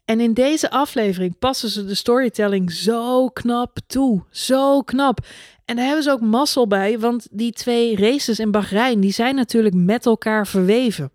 En 0.04 0.20
in 0.20 0.34
deze 0.34 0.70
aflevering 0.70 1.38
passen 1.38 1.68
ze 1.68 1.84
de 1.84 1.94
storytelling 1.94 2.72
zo 2.72 3.28
knap 3.28 3.78
toe. 3.86 4.22
Zo 4.30 4.82
knap. 4.82 5.26
En 5.64 5.76
daar 5.76 5.84
hebben 5.84 6.04
ze 6.04 6.10
ook 6.10 6.20
mazzel 6.20 6.66
bij, 6.66 6.98
want 6.98 7.28
die 7.30 7.52
twee 7.52 7.96
races 7.96 8.38
in 8.38 8.50
Bahrein, 8.50 9.00
die 9.00 9.12
zijn 9.12 9.34
natuurlijk 9.34 9.74
met 9.74 10.06
elkaar 10.06 10.46
verweven. 10.46 11.10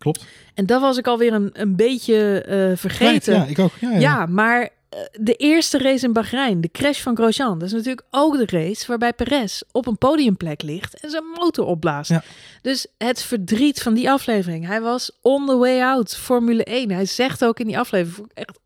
Klopt. 0.00 0.24
En 0.54 0.66
dat 0.66 0.80
was 0.80 0.96
ik 0.96 1.06
alweer 1.06 1.32
een, 1.32 1.50
een 1.52 1.76
beetje 1.76 2.42
eh, 2.42 2.76
vergeten. 2.76 3.34
Ja, 3.34 3.44
ik 3.44 3.58
ook. 3.58 3.72
Ja, 3.80 3.90
ja. 3.90 3.98
Ja, 3.98 4.26
maar 4.26 4.68
de 5.12 5.34
eerste 5.34 5.78
race 5.78 6.06
in 6.06 6.12
Bahrein, 6.12 6.60
de 6.60 6.70
crash 6.70 7.00
van 7.00 7.16
Grosjean, 7.16 7.58
dat 7.58 7.68
is 7.68 7.74
natuurlijk 7.74 8.06
ook 8.10 8.36
de 8.36 8.58
race 8.58 8.86
waarbij 8.86 9.12
Perez 9.12 9.62
op 9.72 9.86
een 9.86 9.98
podiumplek 9.98 10.62
ligt 10.62 11.00
en 11.00 11.10
zijn 11.10 11.24
motor 11.34 11.66
opblaast. 11.66 12.10
Ja. 12.10 12.22
Dus 12.62 12.86
het 12.98 13.22
verdriet 13.22 13.82
van 13.82 13.94
die 13.94 14.10
aflevering. 14.10 14.66
Hij 14.66 14.80
was 14.80 15.10
on 15.22 15.46
the 15.46 15.56
way 15.56 15.80
out, 15.80 16.16
Formule 16.16 16.64
1. 16.64 16.90
Hij 16.90 17.04
zegt 17.04 17.44
ook 17.44 17.60
in 17.60 17.66
die 17.66 17.78
aflevering, 17.78 18.30
echt 18.34 18.58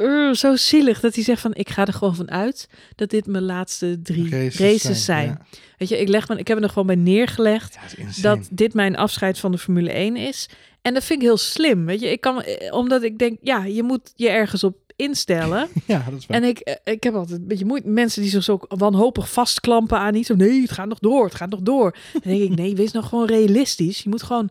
uh, 0.00 0.32
zo 0.32 0.56
zielig 0.56 1.00
dat 1.00 1.14
hij 1.14 1.24
zegt 1.24 1.40
van 1.40 1.54
ik 1.54 1.68
ga 1.68 1.86
er 1.86 1.92
gewoon 1.92 2.14
van 2.14 2.30
uit 2.30 2.68
dat 2.94 3.10
dit 3.10 3.26
mijn 3.26 3.44
laatste 3.44 4.00
drie 4.02 4.30
races, 4.30 5.04
zijn. 5.04 5.28
Ja. 5.28 5.58
Weet 5.78 5.88
je, 5.88 5.98
ik, 5.98 6.08
leg 6.08 6.28
me, 6.28 6.38
ik 6.38 6.48
heb 6.48 6.56
er 6.56 6.62
nog 6.62 6.72
gewoon 6.72 6.86
bij 6.86 6.96
neergelegd 6.96 7.74
Ja, 7.74 8.04
dat 8.04 8.22
dat 8.22 8.48
dit 8.50 8.74
mijn 8.74 8.96
afscheid 8.96 9.38
van 9.38 9.52
de 9.52 9.58
Formule 9.58 9.92
1 9.92 10.16
is. 10.16 10.48
En 10.82 10.94
dat 10.94 11.04
vind 11.04 11.20
ik 11.20 11.26
heel 11.26 11.36
slim. 11.36 11.86
Weet 11.86 12.00
je, 12.00 12.10
ik 12.10 12.20
kan, 12.20 12.42
eh, 12.42 12.72
omdat 12.72 13.02
ik 13.02 13.18
denk, 13.18 13.38
ja, 13.42 13.64
je 13.64 13.82
moet 13.82 14.12
je 14.14 14.28
ergens 14.28 14.64
op 14.64 14.76
instellen. 14.98 15.68
Ja, 15.86 16.04
dat 16.10 16.18
is 16.18 16.26
waar. 16.26 16.36
en 16.36 16.48
ik, 16.48 16.58
eh, 16.58 16.74
ik 16.84 17.02
heb 17.02 17.14
altijd 17.14 17.40
een 17.40 17.46
beetje 17.46 17.64
moeite. 17.64 17.88
Mensen 17.88 18.22
die 18.22 18.30
zich 18.30 18.42
zo 18.42 18.60
wanhopig 18.68 19.30
vastklampen 19.30 19.98
aan 19.98 20.14
iets. 20.14 20.28
Nee, 20.28 20.60
het 20.62 20.70
gaat 20.70 20.88
nog 20.88 20.98
door, 20.98 21.24
het 21.24 21.34
gaat 21.34 21.50
nog 21.50 21.60
door. 21.60 21.96
Dan 22.12 22.32
denk 22.32 22.42
ik, 22.42 22.56
nee, 22.56 22.74
wees 22.74 22.92
nou 22.92 23.04
gewoon 23.04 23.26
realistisch. 23.26 24.02
Je 24.02 24.08
moet 24.08 24.22
gewoon 24.22 24.50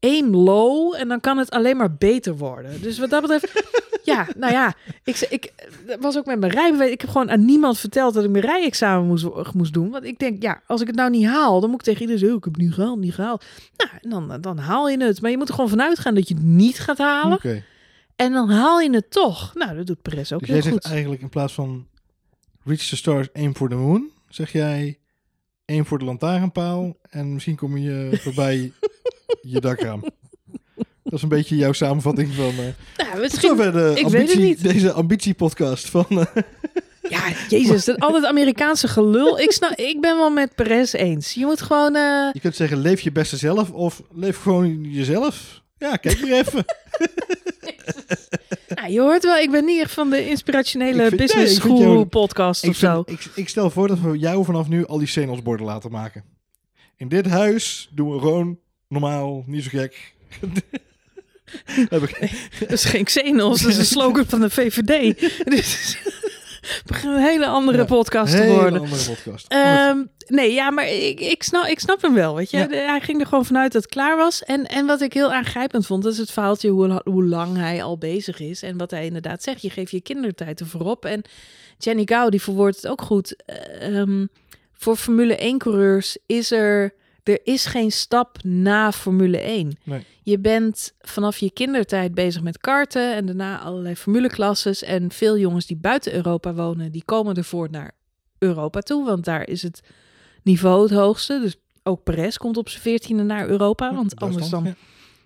aim 0.00 0.34
low 0.36 0.94
en 0.94 1.08
dan 1.08 1.20
kan 1.20 1.38
het 1.38 1.50
alleen 1.50 1.76
maar 1.76 1.94
beter 1.94 2.36
worden. 2.36 2.82
Dus 2.82 2.98
wat 2.98 3.10
dat 3.10 3.20
betreft, 3.20 3.62
ja, 4.02 4.26
nou 4.36 4.52
ja, 4.52 4.74
ik, 5.04 5.26
ik 5.30 5.52
dat 5.86 6.00
was 6.00 6.18
ook 6.18 6.26
met 6.26 6.40
mijn 6.40 6.52
rijbewijs. 6.52 6.90
Ik 6.90 7.00
heb 7.00 7.10
gewoon 7.10 7.30
aan 7.30 7.44
niemand 7.44 7.78
verteld 7.78 8.14
dat 8.14 8.24
ik 8.24 8.30
mijn 8.30 8.44
rijexamen 8.44 9.06
moest, 9.06 9.26
moest 9.54 9.72
doen. 9.72 9.90
Want 9.90 10.04
ik 10.04 10.18
denk, 10.18 10.42
ja, 10.42 10.60
als 10.66 10.80
ik 10.80 10.86
het 10.86 10.96
nou 10.96 11.10
niet 11.10 11.26
haal, 11.26 11.60
dan 11.60 11.70
moet 11.70 11.78
ik 11.78 11.84
tegen 11.84 12.00
iedereen 12.00 12.20
zeggen, 12.20 12.38
oh, 12.38 12.46
ik 12.46 12.52
heb 12.52 12.54
het 12.54 12.62
niet 12.62 12.74
gehaald, 12.74 12.98
niet 12.98 13.14
gehaald. 13.14 13.44
Nou, 13.76 13.90
en 14.02 14.28
dan, 14.28 14.40
dan 14.40 14.58
haal 14.58 14.88
je 14.88 15.02
het. 15.02 15.20
Maar 15.20 15.30
je 15.30 15.38
moet 15.38 15.48
er 15.48 15.54
gewoon 15.54 15.70
vanuit 15.70 15.98
gaan 15.98 16.14
dat 16.14 16.28
je 16.28 16.34
het 16.34 16.42
niet 16.42 16.78
gaat 16.78 16.98
halen. 16.98 17.38
En 18.20 18.32
dan 18.32 18.50
haal 18.50 18.80
je 18.80 18.90
het 18.90 19.10
toch. 19.10 19.54
Nou, 19.54 19.76
dat 19.76 19.86
doet 19.86 20.02
Perez 20.02 20.32
ook 20.32 20.38
Dus 20.40 20.48
heel 20.48 20.58
jij 20.62 20.70
zegt 20.72 20.84
eigenlijk 20.84 21.22
in 21.22 21.28
plaats 21.28 21.52
van 21.52 21.86
reach 22.64 22.80
the 22.80 22.96
stars, 22.96 23.28
aim 23.32 23.56
for 23.56 23.68
the 23.68 23.74
moon, 23.74 24.10
zeg 24.28 24.52
jij 24.52 24.98
aim 25.66 25.86
voor 25.86 25.98
de 25.98 26.04
lantaarnpaal 26.04 26.96
en 27.10 27.32
misschien 27.32 27.56
kom 27.56 27.76
je 27.76 28.18
voorbij 28.22 28.72
je 29.42 29.60
dakraam. 29.60 30.00
Dat 31.04 31.12
is 31.12 31.22
een 31.22 31.28
beetje 31.28 31.56
jouw 31.56 31.72
samenvatting 31.72 32.34
van... 32.34 32.48
eh 32.48 33.06
Nou, 33.08 33.20
misschien... 33.20 33.56
de 33.56 33.62
ik 33.62 33.72
weet 33.72 33.96
het 33.96 34.04
ambitie, 34.04 34.40
niet. 34.40 34.62
deze 34.62 34.92
ambitiepodcast 34.92 35.88
van... 35.88 36.06
eh, 36.08 36.42
Ja, 37.08 37.22
jezus, 37.48 37.84
dat 37.84 37.98
altijd 38.06 38.24
Amerikaanse 38.24 38.88
gelul. 38.88 39.38
Ik, 39.40 39.52
snap, 39.52 39.70
ik 39.70 40.00
ben 40.00 40.16
wel 40.16 40.30
met 40.30 40.54
Perez 40.54 40.92
eens. 40.92 41.34
Je 41.34 41.44
moet 41.44 41.62
gewoon... 41.62 41.94
eh, 41.94 42.28
je 42.32 42.40
kunt 42.40 42.56
zeggen 42.56 42.78
leef 42.78 43.00
je 43.00 43.12
beste 43.12 43.36
zelf 43.36 43.70
of 43.70 44.02
leef 44.12 44.36
gewoon 44.42 44.84
jezelf. 44.84 45.62
Ja, 45.78 45.96
kijk 45.96 46.20
maar 46.20 46.30
even. 46.30 46.64
nou, 48.74 48.90
je 48.92 49.00
hoort 49.00 49.22
wel, 49.22 49.36
ik 49.36 49.50
ben 49.50 49.64
niet 49.64 49.80
echt 49.80 49.92
van 49.92 50.10
de 50.10 50.28
inspirationele 50.28 51.02
vind- 51.08 51.16
business 51.20 51.46
nee, 51.46 51.54
school 51.76 52.04
podcast 52.04 52.64
ik, 52.64 52.70
of 52.70 52.76
zo. 52.76 53.02
ik, 53.06 53.24
ik 53.34 53.48
stel 53.48 53.70
voor 53.70 53.88
dat 53.88 54.00
we 54.00 54.18
jou 54.18 54.44
vanaf 54.44 54.68
nu 54.68 54.86
al 54.86 54.98
die 54.98 55.06
Xenos-borden 55.06 55.66
laten 55.66 55.90
maken. 55.90 56.24
In 56.96 57.08
dit 57.08 57.26
huis 57.26 57.88
doen 57.92 58.12
we 58.12 58.18
gewoon 58.18 58.58
normaal, 58.88 59.44
niet 59.46 59.62
zo 59.64 59.68
gek. 59.72 60.14
Heb 61.64 62.02
ik- 62.02 62.48
Dat 62.60 62.70
is 62.72 62.84
geen 62.84 63.04
Xenos, 63.04 63.60
dat 63.60 63.70
is 63.70 63.76
een 63.78 63.84
slogan 63.84 64.26
van 64.26 64.40
de 64.40 64.50
VVD. 64.50 65.14
Begint 66.86 67.14
een 67.14 67.22
hele 67.22 67.46
andere 67.46 67.78
Ja, 67.78 67.84
podcast 67.84 68.32
te 68.32 68.42
Hele 68.42 68.52
worden. 68.54 68.80
andere 68.80 69.04
podcast. 69.04 69.46
Ehm, 69.48 70.04
nee, 70.26 70.52
ja, 70.52 70.70
maar 70.70 70.88
ik, 70.88 71.20
ik, 71.20 71.42
snap, 71.42 71.64
ik 71.66 71.80
snap 71.80 72.02
hem 72.02 72.14
wel, 72.14 72.34
weet 72.34 72.50
je. 72.50 72.56
Ja. 72.58 72.66
Hij 72.68 73.00
ging 73.00 73.20
er 73.20 73.26
gewoon 73.26 73.44
vanuit 73.44 73.72
dat 73.72 73.82
het 73.82 73.90
klaar 73.92 74.16
was. 74.16 74.44
En, 74.44 74.66
en 74.66 74.86
wat 74.86 75.00
ik 75.00 75.12
heel 75.12 75.32
aangrijpend 75.32 75.86
vond, 75.86 76.02
dat 76.02 76.12
is 76.12 76.18
het 76.18 76.30
verhaaltje 76.30 76.68
hoe, 76.68 77.00
hoe 77.04 77.24
lang 77.24 77.56
hij 77.56 77.82
al 77.82 77.98
bezig 77.98 78.40
is. 78.40 78.62
En 78.62 78.76
wat 78.76 78.90
hij 78.90 79.04
inderdaad 79.04 79.42
zegt, 79.42 79.62
je 79.62 79.70
geeft 79.70 79.90
je 79.90 80.00
kindertijd 80.00 80.60
ervoor 80.60 80.80
op. 80.86 81.04
En 81.04 81.22
Jenny 81.78 82.02
Gau, 82.04 82.30
die 82.30 82.42
verwoordt 82.42 82.76
het 82.76 82.86
ook 82.86 83.02
goed. 83.02 83.36
Ehm, 83.80 84.26
voor 84.72 84.96
Formule 84.96 85.52
1-coureurs 85.54 86.18
is 86.26 86.50
er... 86.50 86.98
Er 87.22 87.40
is 87.42 87.66
geen 87.66 87.92
stap 87.92 88.42
na 88.42 88.92
Formule 88.92 89.38
1. 89.38 89.78
Nee. 89.84 90.04
Je 90.22 90.38
bent 90.38 90.92
vanaf 91.00 91.38
je 91.38 91.50
kindertijd 91.50 92.14
bezig 92.14 92.42
met 92.42 92.58
karten 92.58 93.14
en 93.14 93.26
daarna 93.26 93.60
allerlei 93.60 93.96
formuleclasses. 93.96 94.82
En 94.82 95.12
veel 95.12 95.38
jongens 95.38 95.66
die 95.66 95.76
buiten 95.76 96.14
Europa 96.14 96.54
wonen, 96.54 96.92
die 96.92 97.04
komen 97.04 97.36
ervoor 97.36 97.70
naar 97.70 97.92
Europa 98.38 98.80
toe. 98.80 99.04
Want 99.04 99.24
daar 99.24 99.48
is 99.48 99.62
het 99.62 99.80
niveau 100.42 100.82
het 100.82 100.90
hoogste. 100.90 101.40
Dus 101.40 101.56
ook 101.82 102.02
Perez 102.02 102.36
komt 102.36 102.56
op 102.56 102.68
zijn 102.68 102.82
veertiende 102.82 103.22
naar 103.22 103.48
Europa. 103.48 103.94
Want 103.94 104.16
anders 104.16 104.48
dan, 104.48 104.74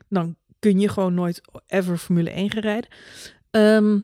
dan 0.09 0.37
kun 0.59 0.81
je 0.81 0.89
gewoon 0.89 1.15
nooit 1.15 1.41
ever 1.67 1.99
Formule 1.99 2.31
1 2.31 2.51
gaan 2.51 2.63
rijden. 2.63 2.91
Ehm, 3.51 3.99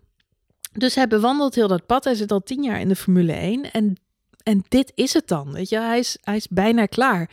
dus 0.72 0.94
hij 0.94 1.06
bewandelt 1.06 1.54
heel 1.54 1.68
dat 1.68 1.86
pad. 1.86 2.04
Hij 2.04 2.14
zit 2.14 2.32
al 2.32 2.42
tien 2.42 2.62
jaar 2.62 2.80
in 2.80 2.88
de 2.88 2.96
Formule 2.96 3.32
1. 3.32 3.72
En, 3.72 3.96
en 4.42 4.64
dit 4.68 4.92
is 4.94 5.12
het 5.12 5.28
dan. 5.28 5.52
Weet 5.52 5.68
je, 5.68 5.78
hij 5.78 5.98
is, 5.98 6.18
hij 6.20 6.36
is 6.36 6.48
bijna 6.48 6.86
klaar. 6.86 7.30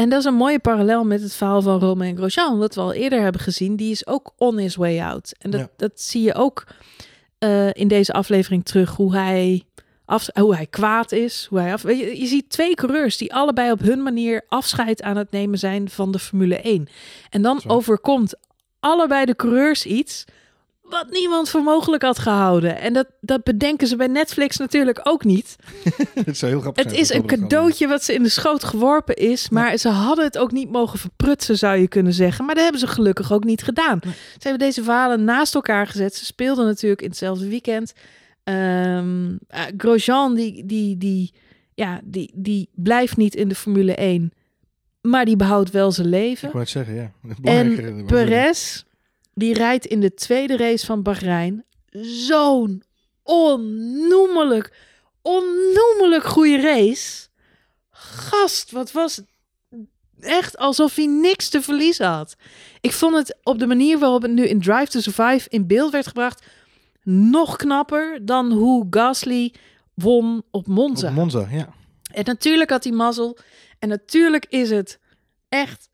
En 0.00 0.08
dat 0.08 0.18
is 0.18 0.24
een 0.24 0.34
mooie 0.34 0.58
parallel 0.58 1.04
met 1.04 1.22
het 1.22 1.34
verhaal 1.34 1.62
van 1.62 1.78
Romain 1.80 2.16
Grosjean, 2.16 2.58
wat 2.58 2.74
we 2.74 2.80
al 2.80 2.92
eerder 2.92 3.20
hebben 3.20 3.40
gezien. 3.40 3.76
Die 3.76 3.90
is 3.90 4.06
ook 4.06 4.32
on 4.36 4.58
his 4.58 4.76
way 4.76 5.00
out. 5.00 5.34
En 5.38 5.50
dat, 5.50 5.60
Ja. 5.60 5.68
dat 5.76 6.00
zie 6.00 6.22
je 6.22 6.34
ook 6.34 6.66
eh, 7.38 7.74
in 7.74 7.88
deze 7.88 8.12
aflevering 8.12 8.64
terug, 8.64 8.96
hoe 8.96 9.14
hij, 9.14 9.62
af, 10.04 10.28
hoe 10.34 10.54
hij 10.54 10.66
kwaad 10.66 11.12
is. 11.12 11.46
Hoe 11.50 11.58
hij 11.58 11.72
af, 11.72 11.82
weet 11.82 11.98
je, 11.98 12.20
je 12.20 12.26
ziet 12.26 12.50
twee 12.50 12.74
coureurs 12.74 13.16
die 13.16 13.34
allebei 13.34 13.70
op 13.72 13.80
hun 13.80 14.02
manier 14.02 14.44
afscheid 14.48 15.02
aan 15.02 15.16
het 15.16 15.30
nemen 15.30 15.58
zijn 15.58 15.90
van 15.90 16.12
de 16.12 16.18
Formule 16.18 16.56
1. 16.60 16.88
En 17.30 17.42
dan 17.42 17.62
overkomt 17.66 18.34
allebei 18.80 19.24
de 19.24 19.36
coureurs 19.36 19.86
iets 19.86 20.24
wat 20.90 21.10
niemand 21.10 21.48
voor 21.48 21.62
mogelijk 21.62 22.02
had 22.02 22.18
gehouden. 22.18 22.78
En 22.80 22.92
dat, 22.92 23.06
dat 23.20 23.42
bedenken 23.42 23.86
ze 23.86 23.96
bij 23.96 24.06
Netflix 24.06 24.56
natuurlijk 24.56 25.00
ook 25.02 25.24
niet. 25.24 25.56
Het 26.24 26.36
zou 26.36 26.52
heel 26.52 26.60
grappig 26.60 26.84
Het 26.84 26.92
is 26.92 27.12
een 27.12 27.26
cadeautje 27.26 27.88
wat 27.88 28.02
ze 28.02 28.14
in 28.14 28.22
de 28.22 28.28
schoot 28.28 28.64
geworpen 28.64 29.16
is. 29.16 29.48
Maar 29.48 29.76
ze 29.76 29.88
hadden 29.88 30.24
het 30.24 30.38
ook 30.38 30.52
niet 30.52 30.70
mogen 30.70 30.98
verprutsen, 30.98 31.58
zou 31.58 31.76
je 31.76 31.88
kunnen 31.88 32.12
zeggen. 32.12 32.44
Maar 32.44 32.54
dat 32.54 32.62
hebben 32.62 32.80
ze 32.80 32.86
gelukkig 32.86 33.32
ook 33.32 33.44
niet 33.44 33.62
gedaan. 33.62 33.98
Ze 34.02 34.48
hebben 34.48 34.58
deze 34.58 34.82
verhalen 34.82 35.24
naast 35.24 35.54
elkaar 35.54 35.86
gezet. 35.86 36.14
Ze 36.14 36.24
speelden 36.24 36.66
natuurlijk 36.66 37.02
in 37.02 37.08
hetzelfde 37.08 37.48
weekend. 37.48 37.92
Eh, 38.44 39.02
Grosjean, 39.76 40.34
die, 40.34 40.66
die, 40.66 40.96
die, 40.96 41.32
ja, 41.74 42.00
die, 42.04 42.32
die 42.34 42.68
blijft 42.74 43.16
niet 43.16 43.34
in 43.34 43.48
de 43.48 43.54
Formule 43.54 43.94
1. 43.94 44.32
Maar 45.00 45.24
die 45.24 45.36
behoudt 45.36 45.70
wel 45.70 45.92
zijn 45.92 46.08
leven. 46.08 46.46
Ik 46.46 46.52
wou 46.52 46.64
het 46.64 46.72
zeggen, 46.72 46.94
ja. 46.94 47.12
En 47.42 48.04
Perez, 48.06 48.84
die 49.34 49.54
rijdt 49.54 49.86
in 49.86 50.00
de 50.00 50.14
tweede 50.14 50.56
race 50.56 50.86
van 50.86 51.02
Bahrein 51.02 51.64
zo'n 52.26 52.82
onnoemelijk, 53.22 54.72
onnoemelijk 55.22 56.24
goede 56.24 56.60
race. 56.60 57.28
Gast, 57.90 58.70
wat 58.70 58.92
was... 58.92 59.20
echt 60.20 60.56
alsof 60.56 60.94
hij 60.94 61.06
niks 61.06 61.48
te 61.48 61.62
verliezen 61.62 62.06
had. 62.06 62.36
Ik 62.80 62.92
vond 62.92 63.16
het 63.16 63.38
op 63.42 63.58
de 63.58 63.66
manier 63.66 63.98
waarop 63.98 64.22
het 64.22 64.30
nu 64.30 64.46
in 64.46 64.60
Drive 64.60 64.86
to 64.86 65.00
Survive 65.00 65.48
in 65.48 65.66
beeld 65.66 65.92
werd 65.92 66.06
gebracht 66.06 66.42
nog 67.02 67.56
knapper 67.56 68.18
dan 68.24 68.52
hoe 68.52 68.86
Gasly 68.90 69.54
won 69.94 70.42
op 70.50 70.66
Monza. 70.66 71.08
Op 71.08 71.14
Monza, 71.14 71.46
ja. 71.50 71.68
En 72.12 72.24
natuurlijk 72.24 72.70
had 72.70 72.84
hij 72.84 72.92
mazzel. 72.92 73.38
En 73.78 73.88
natuurlijk 73.88 74.46
is 74.48 74.70
het 74.70 74.98
echt 75.48 75.89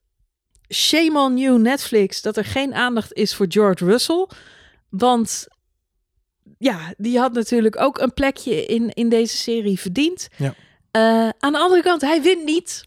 shame 0.68 1.18
on 1.20 1.38
you 1.38 1.58
Netflix 1.58 2.22
dat 2.22 2.36
er 2.36 2.44
geen 2.44 2.74
aandacht 2.74 3.12
is 3.12 3.34
voor 3.34 3.46
George 3.48 3.84
Russell. 3.84 4.28
Want 4.88 5.46
ja, 6.58 6.94
die 6.96 7.18
had 7.18 7.32
natuurlijk 7.32 7.80
ook 7.80 7.98
een 7.98 8.14
plekje 8.14 8.66
in, 8.66 8.90
in 8.90 9.08
deze 9.08 9.36
serie 9.36 9.80
verdiend. 9.80 10.28
Ja. 10.36 10.54
Uh, 10.92 11.28
aan 11.38 11.52
de 11.52 11.58
andere 11.58 11.82
kant, 11.82 12.00
hij 12.00 12.22
wint 12.22 12.44
niet. 12.44 12.84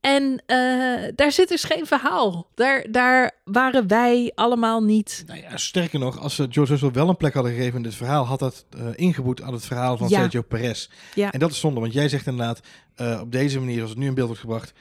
En 0.00 0.22
uh, 0.22 1.08
daar 1.14 1.32
zit 1.32 1.48
dus 1.48 1.64
geen 1.64 1.86
verhaal. 1.86 2.50
Daar, 2.54 2.86
daar 2.90 3.30
waren 3.44 3.86
wij 3.86 4.32
allemaal 4.34 4.82
niet. 4.82 5.24
Nou 5.26 5.40
ja, 5.40 5.56
sterker 5.56 5.98
nog, 5.98 6.18
als 6.18 6.34
ze 6.34 6.46
George 6.50 6.72
Russell 6.72 6.90
wel 6.90 7.08
een 7.08 7.16
plek 7.16 7.34
hadden 7.34 7.52
gegeven 7.52 7.76
in 7.76 7.82
dit 7.82 7.94
verhaal, 7.94 8.24
had 8.24 8.38
dat 8.38 8.64
uh, 8.76 8.86
ingeboet 8.94 9.42
aan 9.42 9.52
het 9.52 9.64
verhaal 9.64 9.96
van 9.96 10.08
Ja. 10.08 10.20
Sergio 10.20 10.42
Perez. 10.42 10.88
Ja. 11.14 11.32
En 11.32 11.38
dat 11.38 11.50
is 11.50 11.60
zonde, 11.60 11.80
want 11.80 11.92
jij 11.92 12.08
zegt 12.08 12.26
inderdaad, 12.26 12.60
uh, 12.96 13.20
op 13.20 13.32
deze 13.32 13.58
manier, 13.58 13.80
als 13.80 13.90
het 13.90 13.98
nu 13.98 14.06
in 14.06 14.14
beeld 14.14 14.26
wordt 14.26 14.42
gebracht, 14.42 14.72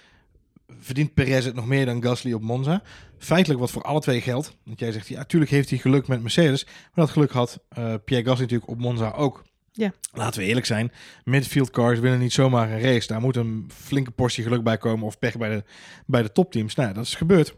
verdient 0.80 1.14
Perez 1.14 1.46
het 1.46 1.56
nog 1.56 1.68
meer 1.68 1.86
dan 1.86 2.04
Gasly 2.04 2.34
op 2.34 2.42
Monza. 2.42 2.82
Feitelijk 3.18 3.60
wat 3.60 3.72
voor 3.72 3.82
alle 3.82 4.00
twee 4.00 4.22
geldt. 4.22 4.58
Want 4.64 4.80
jij 4.80 4.92
zegt, 4.92 5.08
ja, 5.08 5.18
natuurlijk 5.18 5.52
heeft 5.52 5.70
hij 5.70 5.80
geluk 5.80 6.08
met 6.08 6.22
Mercedes. 6.22 6.66
Maar 6.66 7.06
dat 7.06 7.10
geluk 7.10 7.32
had 7.32 7.60
uh, 7.78 7.94
Pierre 8.06 8.26
Gasly 8.26 8.42
natuurlijk 8.42 8.72
op 8.72 8.80
Monza 8.80 9.12
ook. 9.12 9.44
Ja. 9.72 9.94
Laten 10.14 10.40
we 10.40 10.48
eerlijk 10.48 10.66
zijn, 10.66 10.92
midfield 11.24 11.70
cars 11.70 12.00
winnen 12.00 12.20
niet 12.20 12.34
zomaar 12.34 12.72
een 12.72 12.82
race. 12.82 13.08
Daar 13.08 13.22
moet 13.22 13.36
een 13.36 13.70
flinke 13.74 14.12
portie 14.12 14.44
geluk 14.44 14.64
bij 14.64 14.78
komen 14.78 15.06
of 15.06 15.20
pech 15.20 15.38
bij 15.38 15.50
de, 15.50 15.64
bij 16.06 16.22
de 16.22 16.32
topteams. 16.32 16.76
Nou, 16.76 16.94
dat 16.94 17.06
is 17.06 17.16
gebeurd. 17.16 17.56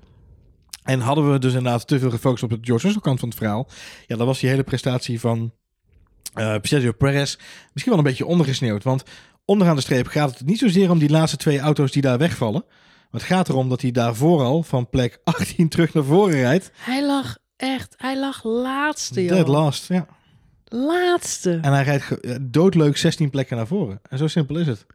En 0.84 1.00
hadden 1.00 1.32
we 1.32 1.40
dus 1.40 1.54
inderdaad 1.54 1.88
te 1.88 2.00
veel 2.00 2.10
gefocust 2.10 2.44
op 2.44 2.50
de 2.50 2.58
George 2.62 2.84
Russell 2.84 3.02
kant 3.02 3.20
van 3.20 3.30
het 3.30 3.38
verhaal. 3.38 3.70
Ja, 4.08 4.16
dan 4.16 4.28
was 4.28 4.40
die 4.40 4.50
hele 4.50 4.64
prestatie 4.64 5.20
van 5.20 5.54
uh, 6.36 6.56
Sergio 6.62 6.92
Perez 6.92 7.38
misschien 7.74 7.92
wel 7.94 7.98
een 7.98 8.10
beetje 8.10 8.26
ondergesneeuwd. 8.26 8.84
Want 8.84 9.04
onderaan 9.46 9.76
de 9.76 9.82
streep 9.82 10.08
gaat 10.08 10.38
het 10.38 10.48
niet 10.48 10.60
zozeer 10.60 10.90
om 10.90 11.00
die 11.00 11.10
laatste 11.10 11.38
twee 11.38 11.60
auto's 11.60 11.92
die 11.92 12.02
daar 12.02 12.18
wegvallen. 12.18 12.66
Maar 13.14 13.22
het 13.22 13.32
gaat 13.32 13.50
erom 13.50 13.70
dat 13.70 13.82
hij 13.82 13.92
daarvoor 13.92 14.42
al 14.42 14.64
van 14.64 14.90
plek 14.90 15.20
18 15.24 15.70
terug 15.70 15.94
naar 15.94 16.04
voren 16.04 16.36
rijdt. 16.36 16.72
Hij 16.76 17.06
lag 17.06 17.38
echt, 17.56 17.94
hij 17.98 18.20
lag 18.20 18.44
laatste, 18.44 19.24
joh. 19.24 19.34
Dead 19.34 19.48
last, 19.48 19.88
ja. 19.88 20.08
Laatste. 20.66 21.60
En 21.62 21.74
hij 21.74 21.84
rijdt 21.84 22.54
doodleuk 22.54 22.98
16 22.98 23.30
plekken 23.30 23.58
naar 23.58 23.68
voren. 23.68 24.00
En 24.10 24.18
zo 24.18 24.28
simpel 24.28 24.58
is 24.58 24.68
het. 24.68 24.86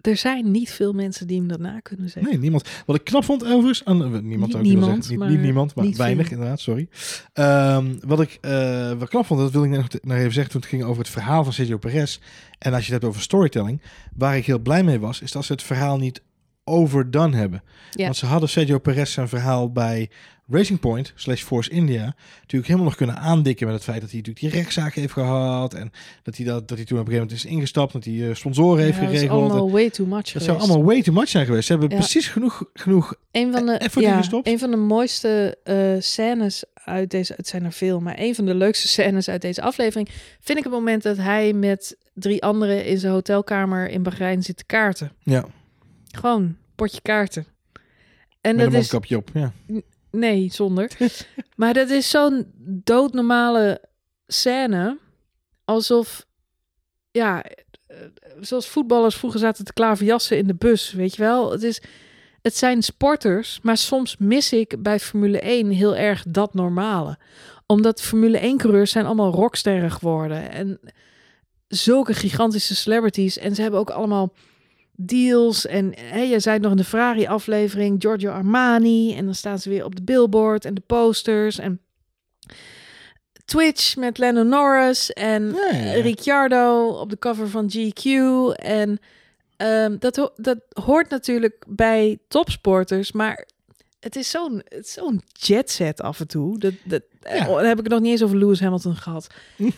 Er 0.00 0.16
zijn 0.16 0.50
niet 0.50 0.70
veel 0.70 0.92
mensen 0.92 1.26
die 1.26 1.38
hem 1.38 1.48
daarna 1.48 1.80
kunnen 1.80 2.10
zeggen. 2.10 2.32
Nee, 2.32 2.40
niemand. 2.40 2.68
Wat 2.86 2.96
ik 2.96 3.04
knap 3.04 3.24
vond 3.24 3.44
overigens... 3.44 3.84
Aan, 3.84 3.96
niemand 3.96 4.52
niet 4.52 4.62
niemand, 4.62 4.92
zeggen. 4.92 5.10
Niet, 5.10 5.18
maar 5.18 5.28
niet 5.28 5.40
niemand, 5.40 5.74
maar 5.74 5.84
niet 5.84 5.96
weinig 5.96 6.26
veel. 6.26 6.36
inderdaad, 6.36 6.60
sorry. 6.60 6.88
Um, 7.34 7.98
wat 8.06 8.20
ik 8.20 8.38
uh, 8.40 8.92
wat 8.92 9.08
knap 9.08 9.26
vond, 9.26 9.40
dat 9.40 9.50
wilde 9.50 9.66
ik 9.68 9.72
net 9.72 10.04
nog 10.04 10.16
even 10.16 10.32
zeggen 10.32 10.52
toen 10.52 10.60
het 10.60 10.70
ging 10.70 10.82
over 10.82 11.02
het 11.02 11.12
verhaal 11.12 11.44
van 11.44 11.52
Sergio 11.52 11.78
Perez. 11.78 12.18
En 12.58 12.74
als 12.74 12.86
je 12.86 12.92
het 12.92 13.02
hebt 13.02 13.12
over 13.12 13.22
storytelling, 13.22 13.80
waar 14.14 14.36
ik 14.36 14.46
heel 14.46 14.58
blij 14.58 14.82
mee 14.82 15.00
was, 15.00 15.20
is 15.20 15.32
dat 15.32 15.44
ze 15.44 15.52
het 15.52 15.62
verhaal 15.62 15.98
niet 15.98 16.22
overdone 16.64 17.36
hebben. 17.36 17.62
Ja. 17.90 18.04
Want 18.04 18.16
ze 18.16 18.26
hadden 18.26 18.48
Sergio 18.48 18.78
Perez 18.78 19.12
zijn 19.12 19.28
verhaal 19.28 19.72
bij 19.72 20.10
Racing 20.50 20.80
Point 20.80 21.12
slash 21.14 21.42
Force 21.42 21.70
India 21.70 22.14
natuurlijk 22.40 22.66
helemaal 22.66 22.84
nog 22.84 22.96
kunnen 22.96 23.16
aandikken 23.16 23.66
met 23.66 23.74
het 23.74 23.84
feit 23.84 24.00
dat 24.00 24.10
hij 24.10 24.18
natuurlijk 24.18 24.46
die 24.46 24.60
rechtszaak 24.60 24.94
heeft 24.94 25.12
gehad 25.12 25.74
en 25.74 25.92
dat 26.22 26.36
hij, 26.36 26.46
dat, 26.46 26.68
dat 26.68 26.76
hij 26.76 26.86
toen 26.86 26.98
op 26.98 27.06
een 27.06 27.12
gegeven 27.12 27.28
moment 27.28 27.32
is 27.32 27.44
ingestapt, 27.56 27.92
dat 27.92 28.04
hij 28.04 28.12
uh, 28.14 28.34
sponsoren 28.34 28.82
heeft 28.82 28.98
ja, 28.98 29.04
geregeld. 29.06 29.30
Dat 29.30 29.40
is 29.40 29.52
allemaal 29.52 29.70
way 29.70 29.90
too 29.90 30.06
much 30.06 30.16
dat 30.16 30.28
geweest. 30.28 30.46
zou 30.46 30.58
allemaal 30.58 30.84
way 30.84 31.02
too 31.02 31.14
much 31.14 31.28
zijn 31.28 31.46
geweest. 31.46 31.66
Ze 31.66 31.72
hebben 31.72 31.90
Ja. 31.90 31.96
precies 31.96 32.28
genoeg, 32.28 32.64
genoeg 32.74 33.14
een 33.30 33.52
van 33.52 33.66
de, 33.66 33.72
effort 33.72 34.04
ja, 34.04 34.22
een 34.42 34.58
van 34.58 34.70
de 34.70 34.76
mooiste 34.76 35.58
uh, 35.64 35.76
scènes 35.98 36.64
uit 36.74 37.10
deze, 37.10 37.32
het 37.36 37.48
zijn 37.48 37.64
er 37.64 37.72
veel, 37.72 38.00
maar 38.00 38.14
een 38.18 38.34
van 38.34 38.44
de 38.44 38.54
leukste 38.54 38.88
scènes 38.88 39.28
uit 39.28 39.40
deze 39.42 39.62
aflevering 39.62 40.08
vind 40.40 40.58
ik 40.58 40.64
het 40.64 40.72
moment 40.72 41.02
dat 41.02 41.16
hij 41.16 41.52
met 41.52 41.96
drie 42.14 42.42
anderen 42.42 42.86
in 42.86 42.98
zijn 42.98 43.12
hotelkamer 43.12 43.88
in 43.88 44.02
Bahrein 44.02 44.42
zit 44.42 44.56
te 44.56 44.64
kaarten. 44.64 45.12
Ja, 45.22 45.44
Gewoon 46.14 46.56
potje 46.74 47.00
kaarten. 47.00 47.46
En 48.40 48.56
met 48.56 48.64
dat 48.64 48.74
een 48.74 48.80
is 48.80 48.92
mondkapje 48.92 49.16
op. 49.16 49.30
Ja. 49.34 49.52
Nee, 50.10 50.52
zonder. 50.52 50.90
maar 51.56 51.74
dat 51.74 51.90
is 51.90 52.10
zo'n 52.10 52.52
doodnormale 52.84 53.80
scène. 54.26 54.98
Alsof, 55.64 56.26
ja, 57.10 57.42
eh, 57.42 57.96
zoals 58.40 58.68
voetballers 58.68 59.14
vroeger 59.14 59.40
zaten 59.40 59.64
te 59.64 59.72
klaverjassen 59.72 60.36
in 60.36 60.46
de 60.46 60.54
bus, 60.54 60.92
weet 60.92 61.14
je 61.14 61.22
wel. 61.22 61.50
Het, 61.50 61.62
is, 61.62 61.82
het 62.42 62.56
zijn 62.56 62.82
sporters, 62.82 63.58
maar 63.62 63.76
soms 63.76 64.16
mis 64.16 64.52
ik 64.52 64.82
bij 64.82 65.00
Formule 65.00 65.40
1 65.40 65.70
heel 65.70 65.96
erg 65.96 66.24
dat 66.28 66.54
normale. 66.54 67.18
Omdat 67.66 68.02
Formule 68.02 68.54
1-coureurs 68.54 68.90
zijn 68.90 69.06
allemaal 69.06 69.32
rocksterren 69.32 69.90
geworden. 69.90 70.50
En 70.50 70.80
zulke 71.68 72.14
gigantische 72.14 72.74
celebrities. 72.76 73.38
En 73.38 73.54
ze 73.54 73.62
hebben 73.62 73.80
ook 73.80 73.90
allemaal 73.90 74.32
deals. 74.96 75.66
En 75.66 75.92
hè, 75.98 76.20
je 76.20 76.40
zei 76.40 76.54
het 76.54 76.62
nog 76.62 76.70
in 76.72 76.76
de 76.78 76.84
Ferrari-aflevering, 76.84 78.00
Giorgio 78.02 78.30
Armani. 78.30 79.16
En 79.16 79.24
dan 79.24 79.34
staan 79.34 79.58
ze 79.58 79.68
weer 79.68 79.84
op 79.84 79.94
de 79.96 80.02
billboard 80.02 80.64
en 80.64 80.74
de 80.74 80.82
posters. 80.86 81.58
En 81.58 81.80
Twitch 83.44 83.96
met 83.96 84.18
Lennon 84.18 84.48
Norris. 84.48 85.12
En 85.12 85.44
Ja, 85.52 85.68
ja, 85.72 85.78
ja. 85.94 86.02
Ricciardo 86.02 86.88
op 86.88 87.10
de 87.10 87.18
cover 87.18 87.48
van 87.48 87.70
GQ. 87.76 88.04
En 88.56 88.98
ehm, 89.56 89.96
dat, 89.98 90.16
ho- 90.16 90.32
dat 90.36 90.58
hoort 90.84 91.10
natuurlijk 91.10 91.64
bij 91.68 92.18
topsporters. 92.28 93.12
Maar 93.12 93.46
het 94.00 94.16
is 94.16 94.30
zo'n 94.30 94.62
zo'n 94.80 95.22
jetset 95.32 96.00
af 96.00 96.20
en 96.20 96.26
toe. 96.28 96.58
Dat, 96.58 96.72
dat, 96.84 97.02
Ja. 97.22 97.48
oh, 97.50 97.60
heb 97.60 97.78
ik 97.78 97.88
nog 97.88 98.00
niet 98.00 98.10
eens 98.10 98.22
over 98.22 98.36
Lewis 98.36 98.60
Hamilton 98.60 98.96
gehad. 98.96 99.26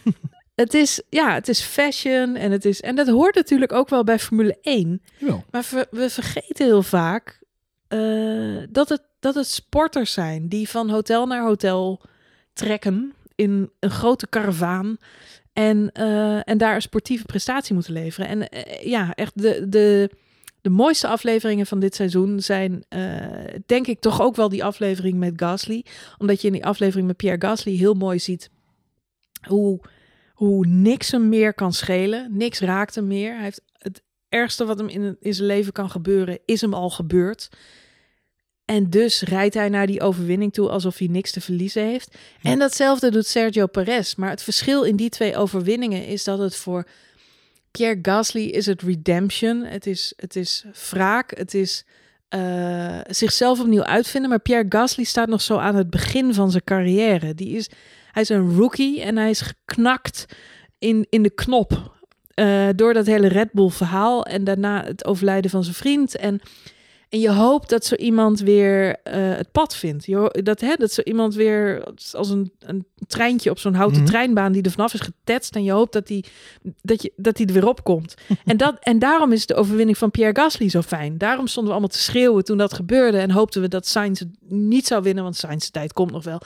het 0.56 0.74
is, 0.74 1.02
ja, 1.08 1.34
het 1.34 1.48
is 1.48 1.60
fashion 1.60 2.36
en 2.36 2.50
het 2.50 2.64
is... 2.64 2.80
En 2.80 2.96
dat 2.96 3.08
hoort 3.08 3.34
natuurlijk 3.34 3.72
ook 3.72 3.88
wel 3.88 4.04
bij 4.04 4.18
Formule 4.18 4.58
1. 4.62 5.02
Jawel. 5.18 5.44
Maar 5.50 5.64
we 5.90 6.10
vergeten 6.10 6.66
heel 6.66 6.82
vaak 6.82 7.40
eh, 7.88 8.62
dat, 8.70 8.88
het, 8.88 9.02
dat 9.20 9.34
het 9.34 9.46
sporters 9.46 10.12
zijn 10.12 10.48
die 10.48 10.68
van 10.68 10.90
hotel 10.90 11.26
naar 11.26 11.42
hotel 11.42 12.00
trekken 12.52 13.14
in 13.34 13.70
een 13.80 13.90
grote 13.90 14.26
karavaan. 14.26 14.96
En, 15.52 15.92
eh, 15.92 16.48
en 16.48 16.58
daar 16.58 16.74
een 16.74 16.82
sportieve 16.82 17.24
prestatie 17.24 17.74
moeten 17.74 17.92
leveren. 17.92 18.28
En 18.28 18.48
eh, 18.48 18.86
ja, 18.86 19.14
echt 19.14 19.42
de, 19.42 19.68
de, 19.68 20.10
de 20.60 20.70
mooiste 20.70 21.06
afleveringen 21.06 21.66
van 21.66 21.80
dit 21.80 21.94
seizoen 21.94 22.40
zijn, 22.40 22.84
denk 23.66 23.86
ik, 23.86 24.00
toch 24.00 24.20
ook 24.20 24.36
wel 24.36 24.48
die 24.48 24.64
aflevering 24.64 25.18
met 25.18 25.32
Gasly. 25.36 25.84
Omdat 26.18 26.40
je 26.40 26.46
in 26.46 26.52
die 26.52 26.66
aflevering 26.66 27.06
met 27.06 27.16
Pierre 27.16 27.46
Gasly 27.46 27.76
heel 27.76 27.94
mooi 27.94 28.18
ziet 28.18 28.50
hoe, 29.48 29.80
hoe 30.36 30.66
niks 30.66 31.10
hem 31.10 31.28
meer 31.28 31.54
kan 31.54 31.72
schelen. 31.72 32.36
Niks 32.36 32.60
raakt 32.60 32.94
hem 32.94 33.06
meer. 33.06 33.34
Hij 33.34 33.42
heeft 33.42 33.62
het 33.72 34.02
ergste 34.28 34.64
wat 34.64 34.78
hem 34.78 34.88
in, 34.88 35.16
in 35.20 35.34
zijn 35.34 35.46
leven 35.46 35.72
kan 35.72 35.90
gebeuren, 35.90 36.38
is 36.44 36.60
hem 36.60 36.74
al 36.74 36.90
gebeurd. 36.90 37.48
En 38.64 38.90
dus 38.90 39.22
rijdt 39.22 39.54
hij 39.54 39.68
naar 39.68 39.86
die 39.86 40.00
overwinning 40.00 40.52
toe 40.52 40.68
alsof 40.68 40.98
hij 40.98 41.06
niks 41.06 41.30
te 41.30 41.40
verliezen 41.40 41.82
heeft. 41.82 42.18
Ja. 42.40 42.50
En 42.50 42.58
datzelfde 42.58 43.10
doet 43.10 43.26
Sergio 43.26 43.66
Perez. 43.66 44.14
Maar 44.14 44.30
het 44.30 44.42
verschil 44.42 44.82
in 44.82 44.96
die 44.96 45.08
twee 45.08 45.36
overwinningen 45.36 46.06
is 46.06 46.24
dat 46.24 46.38
het 46.38 46.56
voor 46.56 46.86
Pierre 47.70 47.98
Gasly 48.02 48.44
is 48.44 48.66
het 48.66 48.82
redemption. 48.82 49.64
Het 49.64 49.86
is, 49.86 50.12
het 50.16 50.36
is 50.36 50.64
wraak. 50.90 51.36
Het 51.38 51.54
is 51.54 51.84
eh, 52.28 52.98
zichzelf 53.06 53.60
opnieuw 53.60 53.82
uitvinden. 53.84 54.30
Maar 54.30 54.40
Pierre 54.40 54.66
Gasly 54.68 55.04
staat 55.04 55.28
nog 55.28 55.40
zo 55.40 55.56
aan 55.56 55.74
het 55.74 55.90
begin 55.90 56.34
van 56.34 56.50
zijn 56.50 56.64
carrière. 56.64 57.34
Die 57.34 57.56
is, 57.56 57.70
hij 58.10 58.22
is 58.22 58.28
een 58.28 58.56
rookie 58.56 59.02
en 59.02 59.16
hij 59.16 59.30
is 59.30 59.40
geknakt 59.40 60.26
in, 60.78 61.06
in 61.10 61.22
de 61.22 61.30
knop. 61.30 61.94
eh, 62.34 62.68
door 62.76 62.94
dat 62.94 63.06
hele 63.06 63.26
Red 63.28 63.52
Bull 63.52 63.70
verhaal. 63.70 64.24
En 64.24 64.44
daarna 64.44 64.84
het 64.84 65.04
overlijden 65.04 65.50
van 65.50 65.62
zijn 65.62 65.74
vriend. 65.74 66.16
En 66.16 66.40
en 67.08 67.20
je 67.20 67.30
hoopt 67.32 67.68
dat 67.68 67.84
zo 67.84 67.94
iemand 67.94 68.40
weer 68.40 68.96
eh, 69.02 69.36
het 69.36 69.52
pad 69.52 69.76
vindt. 69.76 70.04
Je, 70.06 70.40
dat, 70.42 70.60
hè, 70.60 70.74
dat 70.74 70.92
zo 70.92 71.00
iemand 71.02 71.34
weer 71.34 71.84
als 72.12 72.30
een, 72.30 72.52
een 72.58 72.86
treintje 73.06 73.50
op 73.50 73.58
zo'n 73.58 73.74
houten 73.74 74.00
Mhm. 74.02 74.10
treinbaan 74.10 74.52
die 74.52 74.62
er 74.62 74.70
vanaf 74.70 74.94
is 74.94 75.00
getetst. 75.00 75.54
En 75.56 75.64
je 75.64 75.72
hoopt 75.72 75.92
dat 75.92 76.06
die, 76.06 76.24
dat 76.82 77.02
je, 77.02 77.12
dat 77.16 77.36
die 77.36 77.46
er 77.46 77.52
weer 77.52 77.66
op 77.68 77.84
komt. 77.84 78.14
en, 78.44 78.56
dat, 78.56 78.76
en 78.80 78.98
daarom 78.98 79.32
is 79.32 79.46
de 79.46 79.54
overwinning 79.54 79.98
van 79.98 80.10
Pierre 80.10 80.40
Gasly 80.40 80.68
zo 80.68 80.82
fijn. 80.82 81.18
Daarom 81.18 81.46
stonden 81.46 81.72
we 81.72 81.78
allemaal 81.78 81.96
te 81.96 82.02
schreeuwen 82.02 82.44
toen 82.44 82.58
dat 82.58 82.72
gebeurde. 82.74 83.18
En 83.18 83.30
hoopten 83.30 83.60
we 83.60 83.68
dat 83.68 83.86
Sainz 83.86 84.18
het 84.20 84.28
niet 84.48 84.86
zou 84.86 85.02
winnen, 85.02 85.22
want 85.22 85.36
Sainz' 85.36 85.70
tijd 85.70 85.92
komt 85.92 86.10
nog 86.12 86.24
wel. 86.24 86.40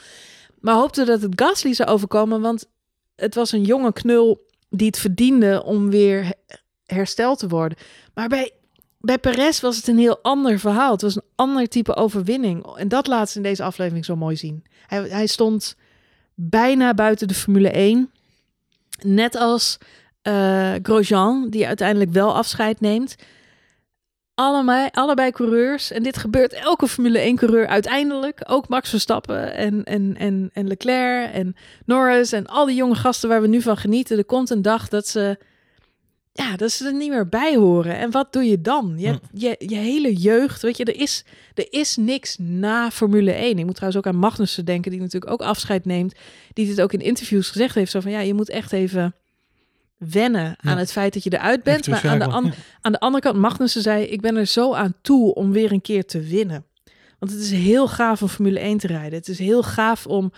Maar 0.61 0.75
hoopten 0.75 1.07
dat 1.07 1.23
het 1.23 1.41
Gasly 1.43 1.73
zou 1.75 1.89
overkomen, 1.89 2.41
want 2.41 2.67
het 3.15 3.35
was 3.35 3.53
een 3.53 3.65
jonge 3.65 3.93
knul 3.93 4.47
die 4.71 4.87
het 4.87 4.99
verdiende 4.99 5.63
om 5.65 5.91
weer 5.91 6.25
he- 6.25 6.57
hersteld 6.85 7.39
te 7.39 7.49
worden. 7.49 7.79
Maar 8.15 8.29
bij 8.29 8.51
bij 9.01 9.19
Perez 9.19 9.61
was 9.61 9.77
het 9.77 9.89
een 9.89 9.99
heel 9.99 10.19
ander 10.23 10.59
verhaal. 10.59 10.93
Het 10.93 11.03
was 11.03 11.17
een 11.17 11.23
ander 11.35 11.69
type 11.69 11.97
overwinning. 11.97 12.67
En 12.77 12.89
dat 12.89 13.07
laat 13.07 13.31
ze 13.31 13.37
in 13.37 13.43
deze 13.43 13.63
aflevering 13.63 14.05
zo 14.05 14.17
mooi 14.17 14.37
zien. 14.37 14.65
Hij, 14.87 15.09
hij 15.09 15.27
stond 15.27 15.77
bijna 16.35 16.95
buiten 16.95 17.29
de 17.29 17.35
Formule 17.35 17.71
1. 17.71 18.11
Net 19.03 19.35
als 19.35 19.79
eh, 20.23 20.75
Grosjean, 20.83 21.47
die 21.51 21.67
uiteindelijk 21.67 22.13
wel 22.13 22.35
afscheid 22.35 22.81
neemt. 22.81 23.17
allebei, 24.35 24.89
allebei 24.93 25.31
coureurs. 25.31 25.91
En 25.91 26.03
dit 26.03 26.17
gebeurt 26.17 26.53
elke 26.53 26.89
Formule 26.89 27.19
1 27.19 27.37
coureur 27.37 27.67
uiteindelijk. 27.67 28.41
Ook 28.45 28.69
Max 28.69 28.91
Verstappen 28.91 29.55
en, 29.55 29.85
en, 29.85 30.17
en, 30.17 30.51
en 30.53 30.67
Leclerc 30.67 31.33
en 31.33 31.57
Norris 31.85 32.33
en 32.33 32.47
al 32.47 32.67
die 32.67 32.77
jonge 32.77 32.95
gasten 32.95 33.29
waar 33.29 33.41
we 33.41 33.49
nu 33.49 33.63
van 33.63 33.77
genieten. 33.77 34.19
Er 34.19 34.25
komt 34.25 34.51
een 34.51 34.63
dag 34.63 34.89
dat 34.89 35.09
ze, 35.09 35.39
ja, 36.41 36.57
dat 36.57 36.71
ze 36.71 36.87
er 36.87 36.95
niet 36.95 37.11
meer 37.11 37.29
bij 37.29 37.57
horen. 37.57 37.97
En 37.97 38.11
wat 38.11 38.33
doe 38.33 38.45
je 38.45 38.61
dan? 38.61 38.95
Je, 38.97 39.07
hebt 39.07 39.27
je, 39.33 39.55
je 39.59 39.77
hele 39.77 40.15
jeugd, 40.15 40.63
weet 40.63 40.77
je, 40.77 40.85
er 40.85 41.01
is, 41.01 41.25
er 41.55 41.67
is 41.71 41.97
niks 41.97 42.37
na 42.39 42.91
Formule 42.91 43.33
1. 43.33 43.59
Ik 43.59 43.65
moet 43.65 43.75
trouwens 43.75 44.05
ook 44.07 44.13
aan 44.13 44.21
Magnussen 44.21 44.65
denken, 44.65 44.91
die 44.91 45.01
natuurlijk 45.01 45.33
ook 45.33 45.43
afscheid 45.43 45.85
neemt. 45.85 46.15
Die 46.53 46.67
dit 46.67 46.81
ook 46.81 46.93
in 46.93 47.01
interviews 47.01 47.51
gezegd 47.51 47.75
heeft. 47.75 47.91
Zo 47.91 48.01
van, 48.01 48.11
ja, 48.11 48.21
je 48.21 48.35
moet 48.35 48.49
echt 48.49 48.73
even 48.73 49.15
wennen 49.97 50.57
aan 50.61 50.79
het 50.79 50.93
feit 50.93 51.13
dat 51.13 51.23
je 51.23 51.33
eruit 51.33 51.63
bent. 51.63 51.87
Maar 51.87 52.09
aan 52.09 52.19
de, 52.19 52.53
aan 52.81 52.93
de 52.93 53.01
andere 53.01 53.23
kant, 53.23 53.37
Magnussen 53.37 53.83
zei, 53.83 54.05
ik 54.05 54.21
ben 54.21 54.37
er 54.37 54.47
zo 54.47 54.75
aan 54.75 54.95
toe 55.03 55.35
om 55.35 55.53
weer 55.53 55.73
een 55.73 55.81
keer 55.81 56.05
te 56.05 56.21
winnen. 56.21 56.65
Want 57.19 57.33
het 57.33 57.41
is 57.41 57.51
heel 57.51 57.89
gaaf 57.89 58.23
om 58.23 58.29
Formule 58.29 58.59
1 58.59 58.79
te 58.79 58.87
rijden. 58.87 59.19
Het 59.19 59.29
is 59.29 59.39
heel 59.39 59.63
gaaf 59.63 60.07
om 60.07 60.33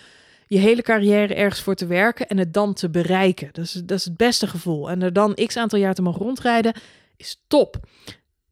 je 0.52 0.58
hele 0.58 0.82
carrière 0.82 1.34
ergens 1.34 1.60
voor 1.60 1.74
te 1.74 1.86
werken 1.86 2.28
en 2.28 2.38
het 2.38 2.52
dan 2.54 2.74
te 2.74 2.90
bereiken. 2.90 3.48
Dat 3.52 3.64
is, 3.64 3.72
dat 3.72 3.98
is 3.98 4.04
het 4.04 4.16
beste 4.16 4.46
gevoel. 4.46 4.90
En 4.90 5.02
er 5.02 5.12
dan 5.12 5.34
x 5.34 5.56
aantal 5.56 5.78
jaar 5.78 5.94
te 5.94 6.02
mogen 6.02 6.22
rondrijden, 6.22 6.74
is 7.16 7.42
top. 7.46 7.80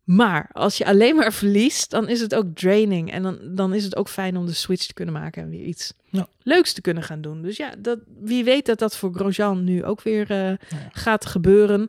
Maar 0.04 0.50
als 0.52 0.78
je 0.78 0.84
alleen 0.86 1.16
maar 1.16 1.32
verliest, 1.42 1.90
dan 1.90 2.08
is 2.08 2.20
het 2.20 2.34
ook 2.34 2.54
draining. 2.54 3.12
En 3.12 3.22
dan, 3.22 3.38
dan 3.54 3.74
is 3.74 3.84
het 3.84 3.96
ook 3.96 4.08
fijn 4.08 4.36
om 4.36 4.46
de 4.46 4.52
switch 4.52 4.86
te 4.86 4.94
kunnen 4.94 5.14
maken 5.14 5.42
en 5.42 5.50
weer 5.50 5.64
iets 5.64 5.92
Ja. 6.10 6.28
leuks 6.42 6.72
te 6.72 6.80
kunnen 6.80 7.02
gaan 7.02 7.20
doen. 7.20 7.42
Dus 7.42 7.56
ja, 7.56 7.74
dat, 7.78 7.98
wie 8.20 8.44
weet 8.44 8.66
dat 8.66 8.78
dat 8.78 8.96
voor 8.96 9.14
Grosjean 9.14 9.64
nu 9.64 9.84
ook 9.84 10.02
weer 10.02 10.30
eh, 10.30 10.48
ja. 10.48 10.56
gaat 10.92 11.26
gebeuren. 11.26 11.88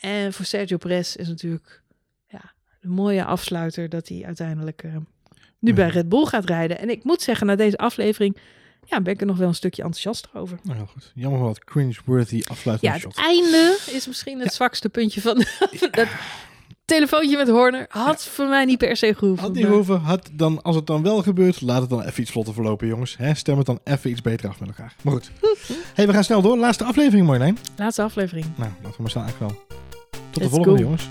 En 0.00 0.32
voor 0.32 0.44
Sergio 0.44 0.76
Perez 0.76 1.14
is 1.14 1.28
natuurlijk 1.28 1.82
ja, 2.28 2.52
een 2.80 2.90
mooie 2.90 3.24
afsluiter 3.24 3.88
dat 3.88 4.08
hij 4.08 4.22
uiteindelijk 4.24 4.82
eh, 4.82 4.96
nu 5.58 5.74
bij 5.74 5.88
Red 5.88 6.08
Bull 6.08 6.24
gaat 6.24 6.44
rijden. 6.44 6.78
En 6.78 6.90
ik 6.90 7.04
moet 7.04 7.22
zeggen, 7.22 7.46
na 7.46 7.56
deze 7.56 7.78
aflevering 7.78 8.36
ja, 8.90 9.00
ben 9.00 9.12
ik 9.12 9.20
er 9.20 9.26
nog 9.26 9.36
wel 9.36 9.48
een 9.48 9.54
stukje 9.54 9.82
enthousiast 9.82 10.28
over. 10.34 10.58
Nou, 10.62 10.76
heel 10.76 10.86
goed. 10.86 11.12
Jammer 11.14 11.40
wat 11.40 11.64
cringe-worthy 11.64 12.42
afsluitende 12.46 12.94
Ja, 12.94 13.00
shot. 13.00 13.16
het 13.16 13.24
einde 13.24 13.78
is 13.90 14.06
misschien 14.06 14.40
het 14.40 14.52
zwakste 14.54 14.88
puntje 14.88 15.20
van 15.20 15.34
dat 15.90 16.08
telefoontje 16.84 17.36
met 17.36 17.48
Horner. 17.48 17.86
Had 17.88 18.24
voor 18.24 18.46
mij 18.48 18.64
niet 18.64 18.78
per 18.78 18.96
se 18.96 19.14
gehoeven. 19.14 19.44
Had 19.44 19.54
niet 19.54 19.62
maar- 19.64 19.72
hoeven, 19.72 20.00
had 20.00 20.28
dan, 20.32 20.62
als 20.62 20.76
het 20.76 20.86
dan 20.86 21.02
wel 21.02 21.22
gebeurt, 21.22 21.60
laat 21.60 21.80
het 21.80 21.90
dan 21.90 22.02
even 22.02 22.20
iets 22.22 22.30
vlotter 22.30 22.54
verlopen, 22.54 22.86
jongens. 22.86 23.16
Stem 23.32 23.56
het 23.56 23.66
dan 23.66 23.80
even 23.84 24.10
iets 24.10 24.20
beter 24.20 24.48
af 24.48 24.60
met 24.60 24.68
elkaar. 24.68 24.94
Maar 25.02 25.12
goed. 25.12 25.30
hey, 25.94 26.06
we 26.06 26.12
gaan 26.12 26.24
snel 26.24 26.42
door. 26.42 26.56
Laatste 26.58 26.84
aflevering, 26.84 27.26
Marjolein. 27.26 27.58
Laatste 27.76 28.02
aflevering. 28.02 28.46
Nou, 28.56 28.70
laten 28.82 28.96
we 28.96 29.02
maar 29.02 29.10
staan 29.10 29.22
eigenlijk 29.22 29.52
wel. 29.52 29.62
Tot 30.30 30.42
de 30.42 30.48
volgende, 30.48 30.76
go. 30.78 30.82
jongens. 30.84 31.08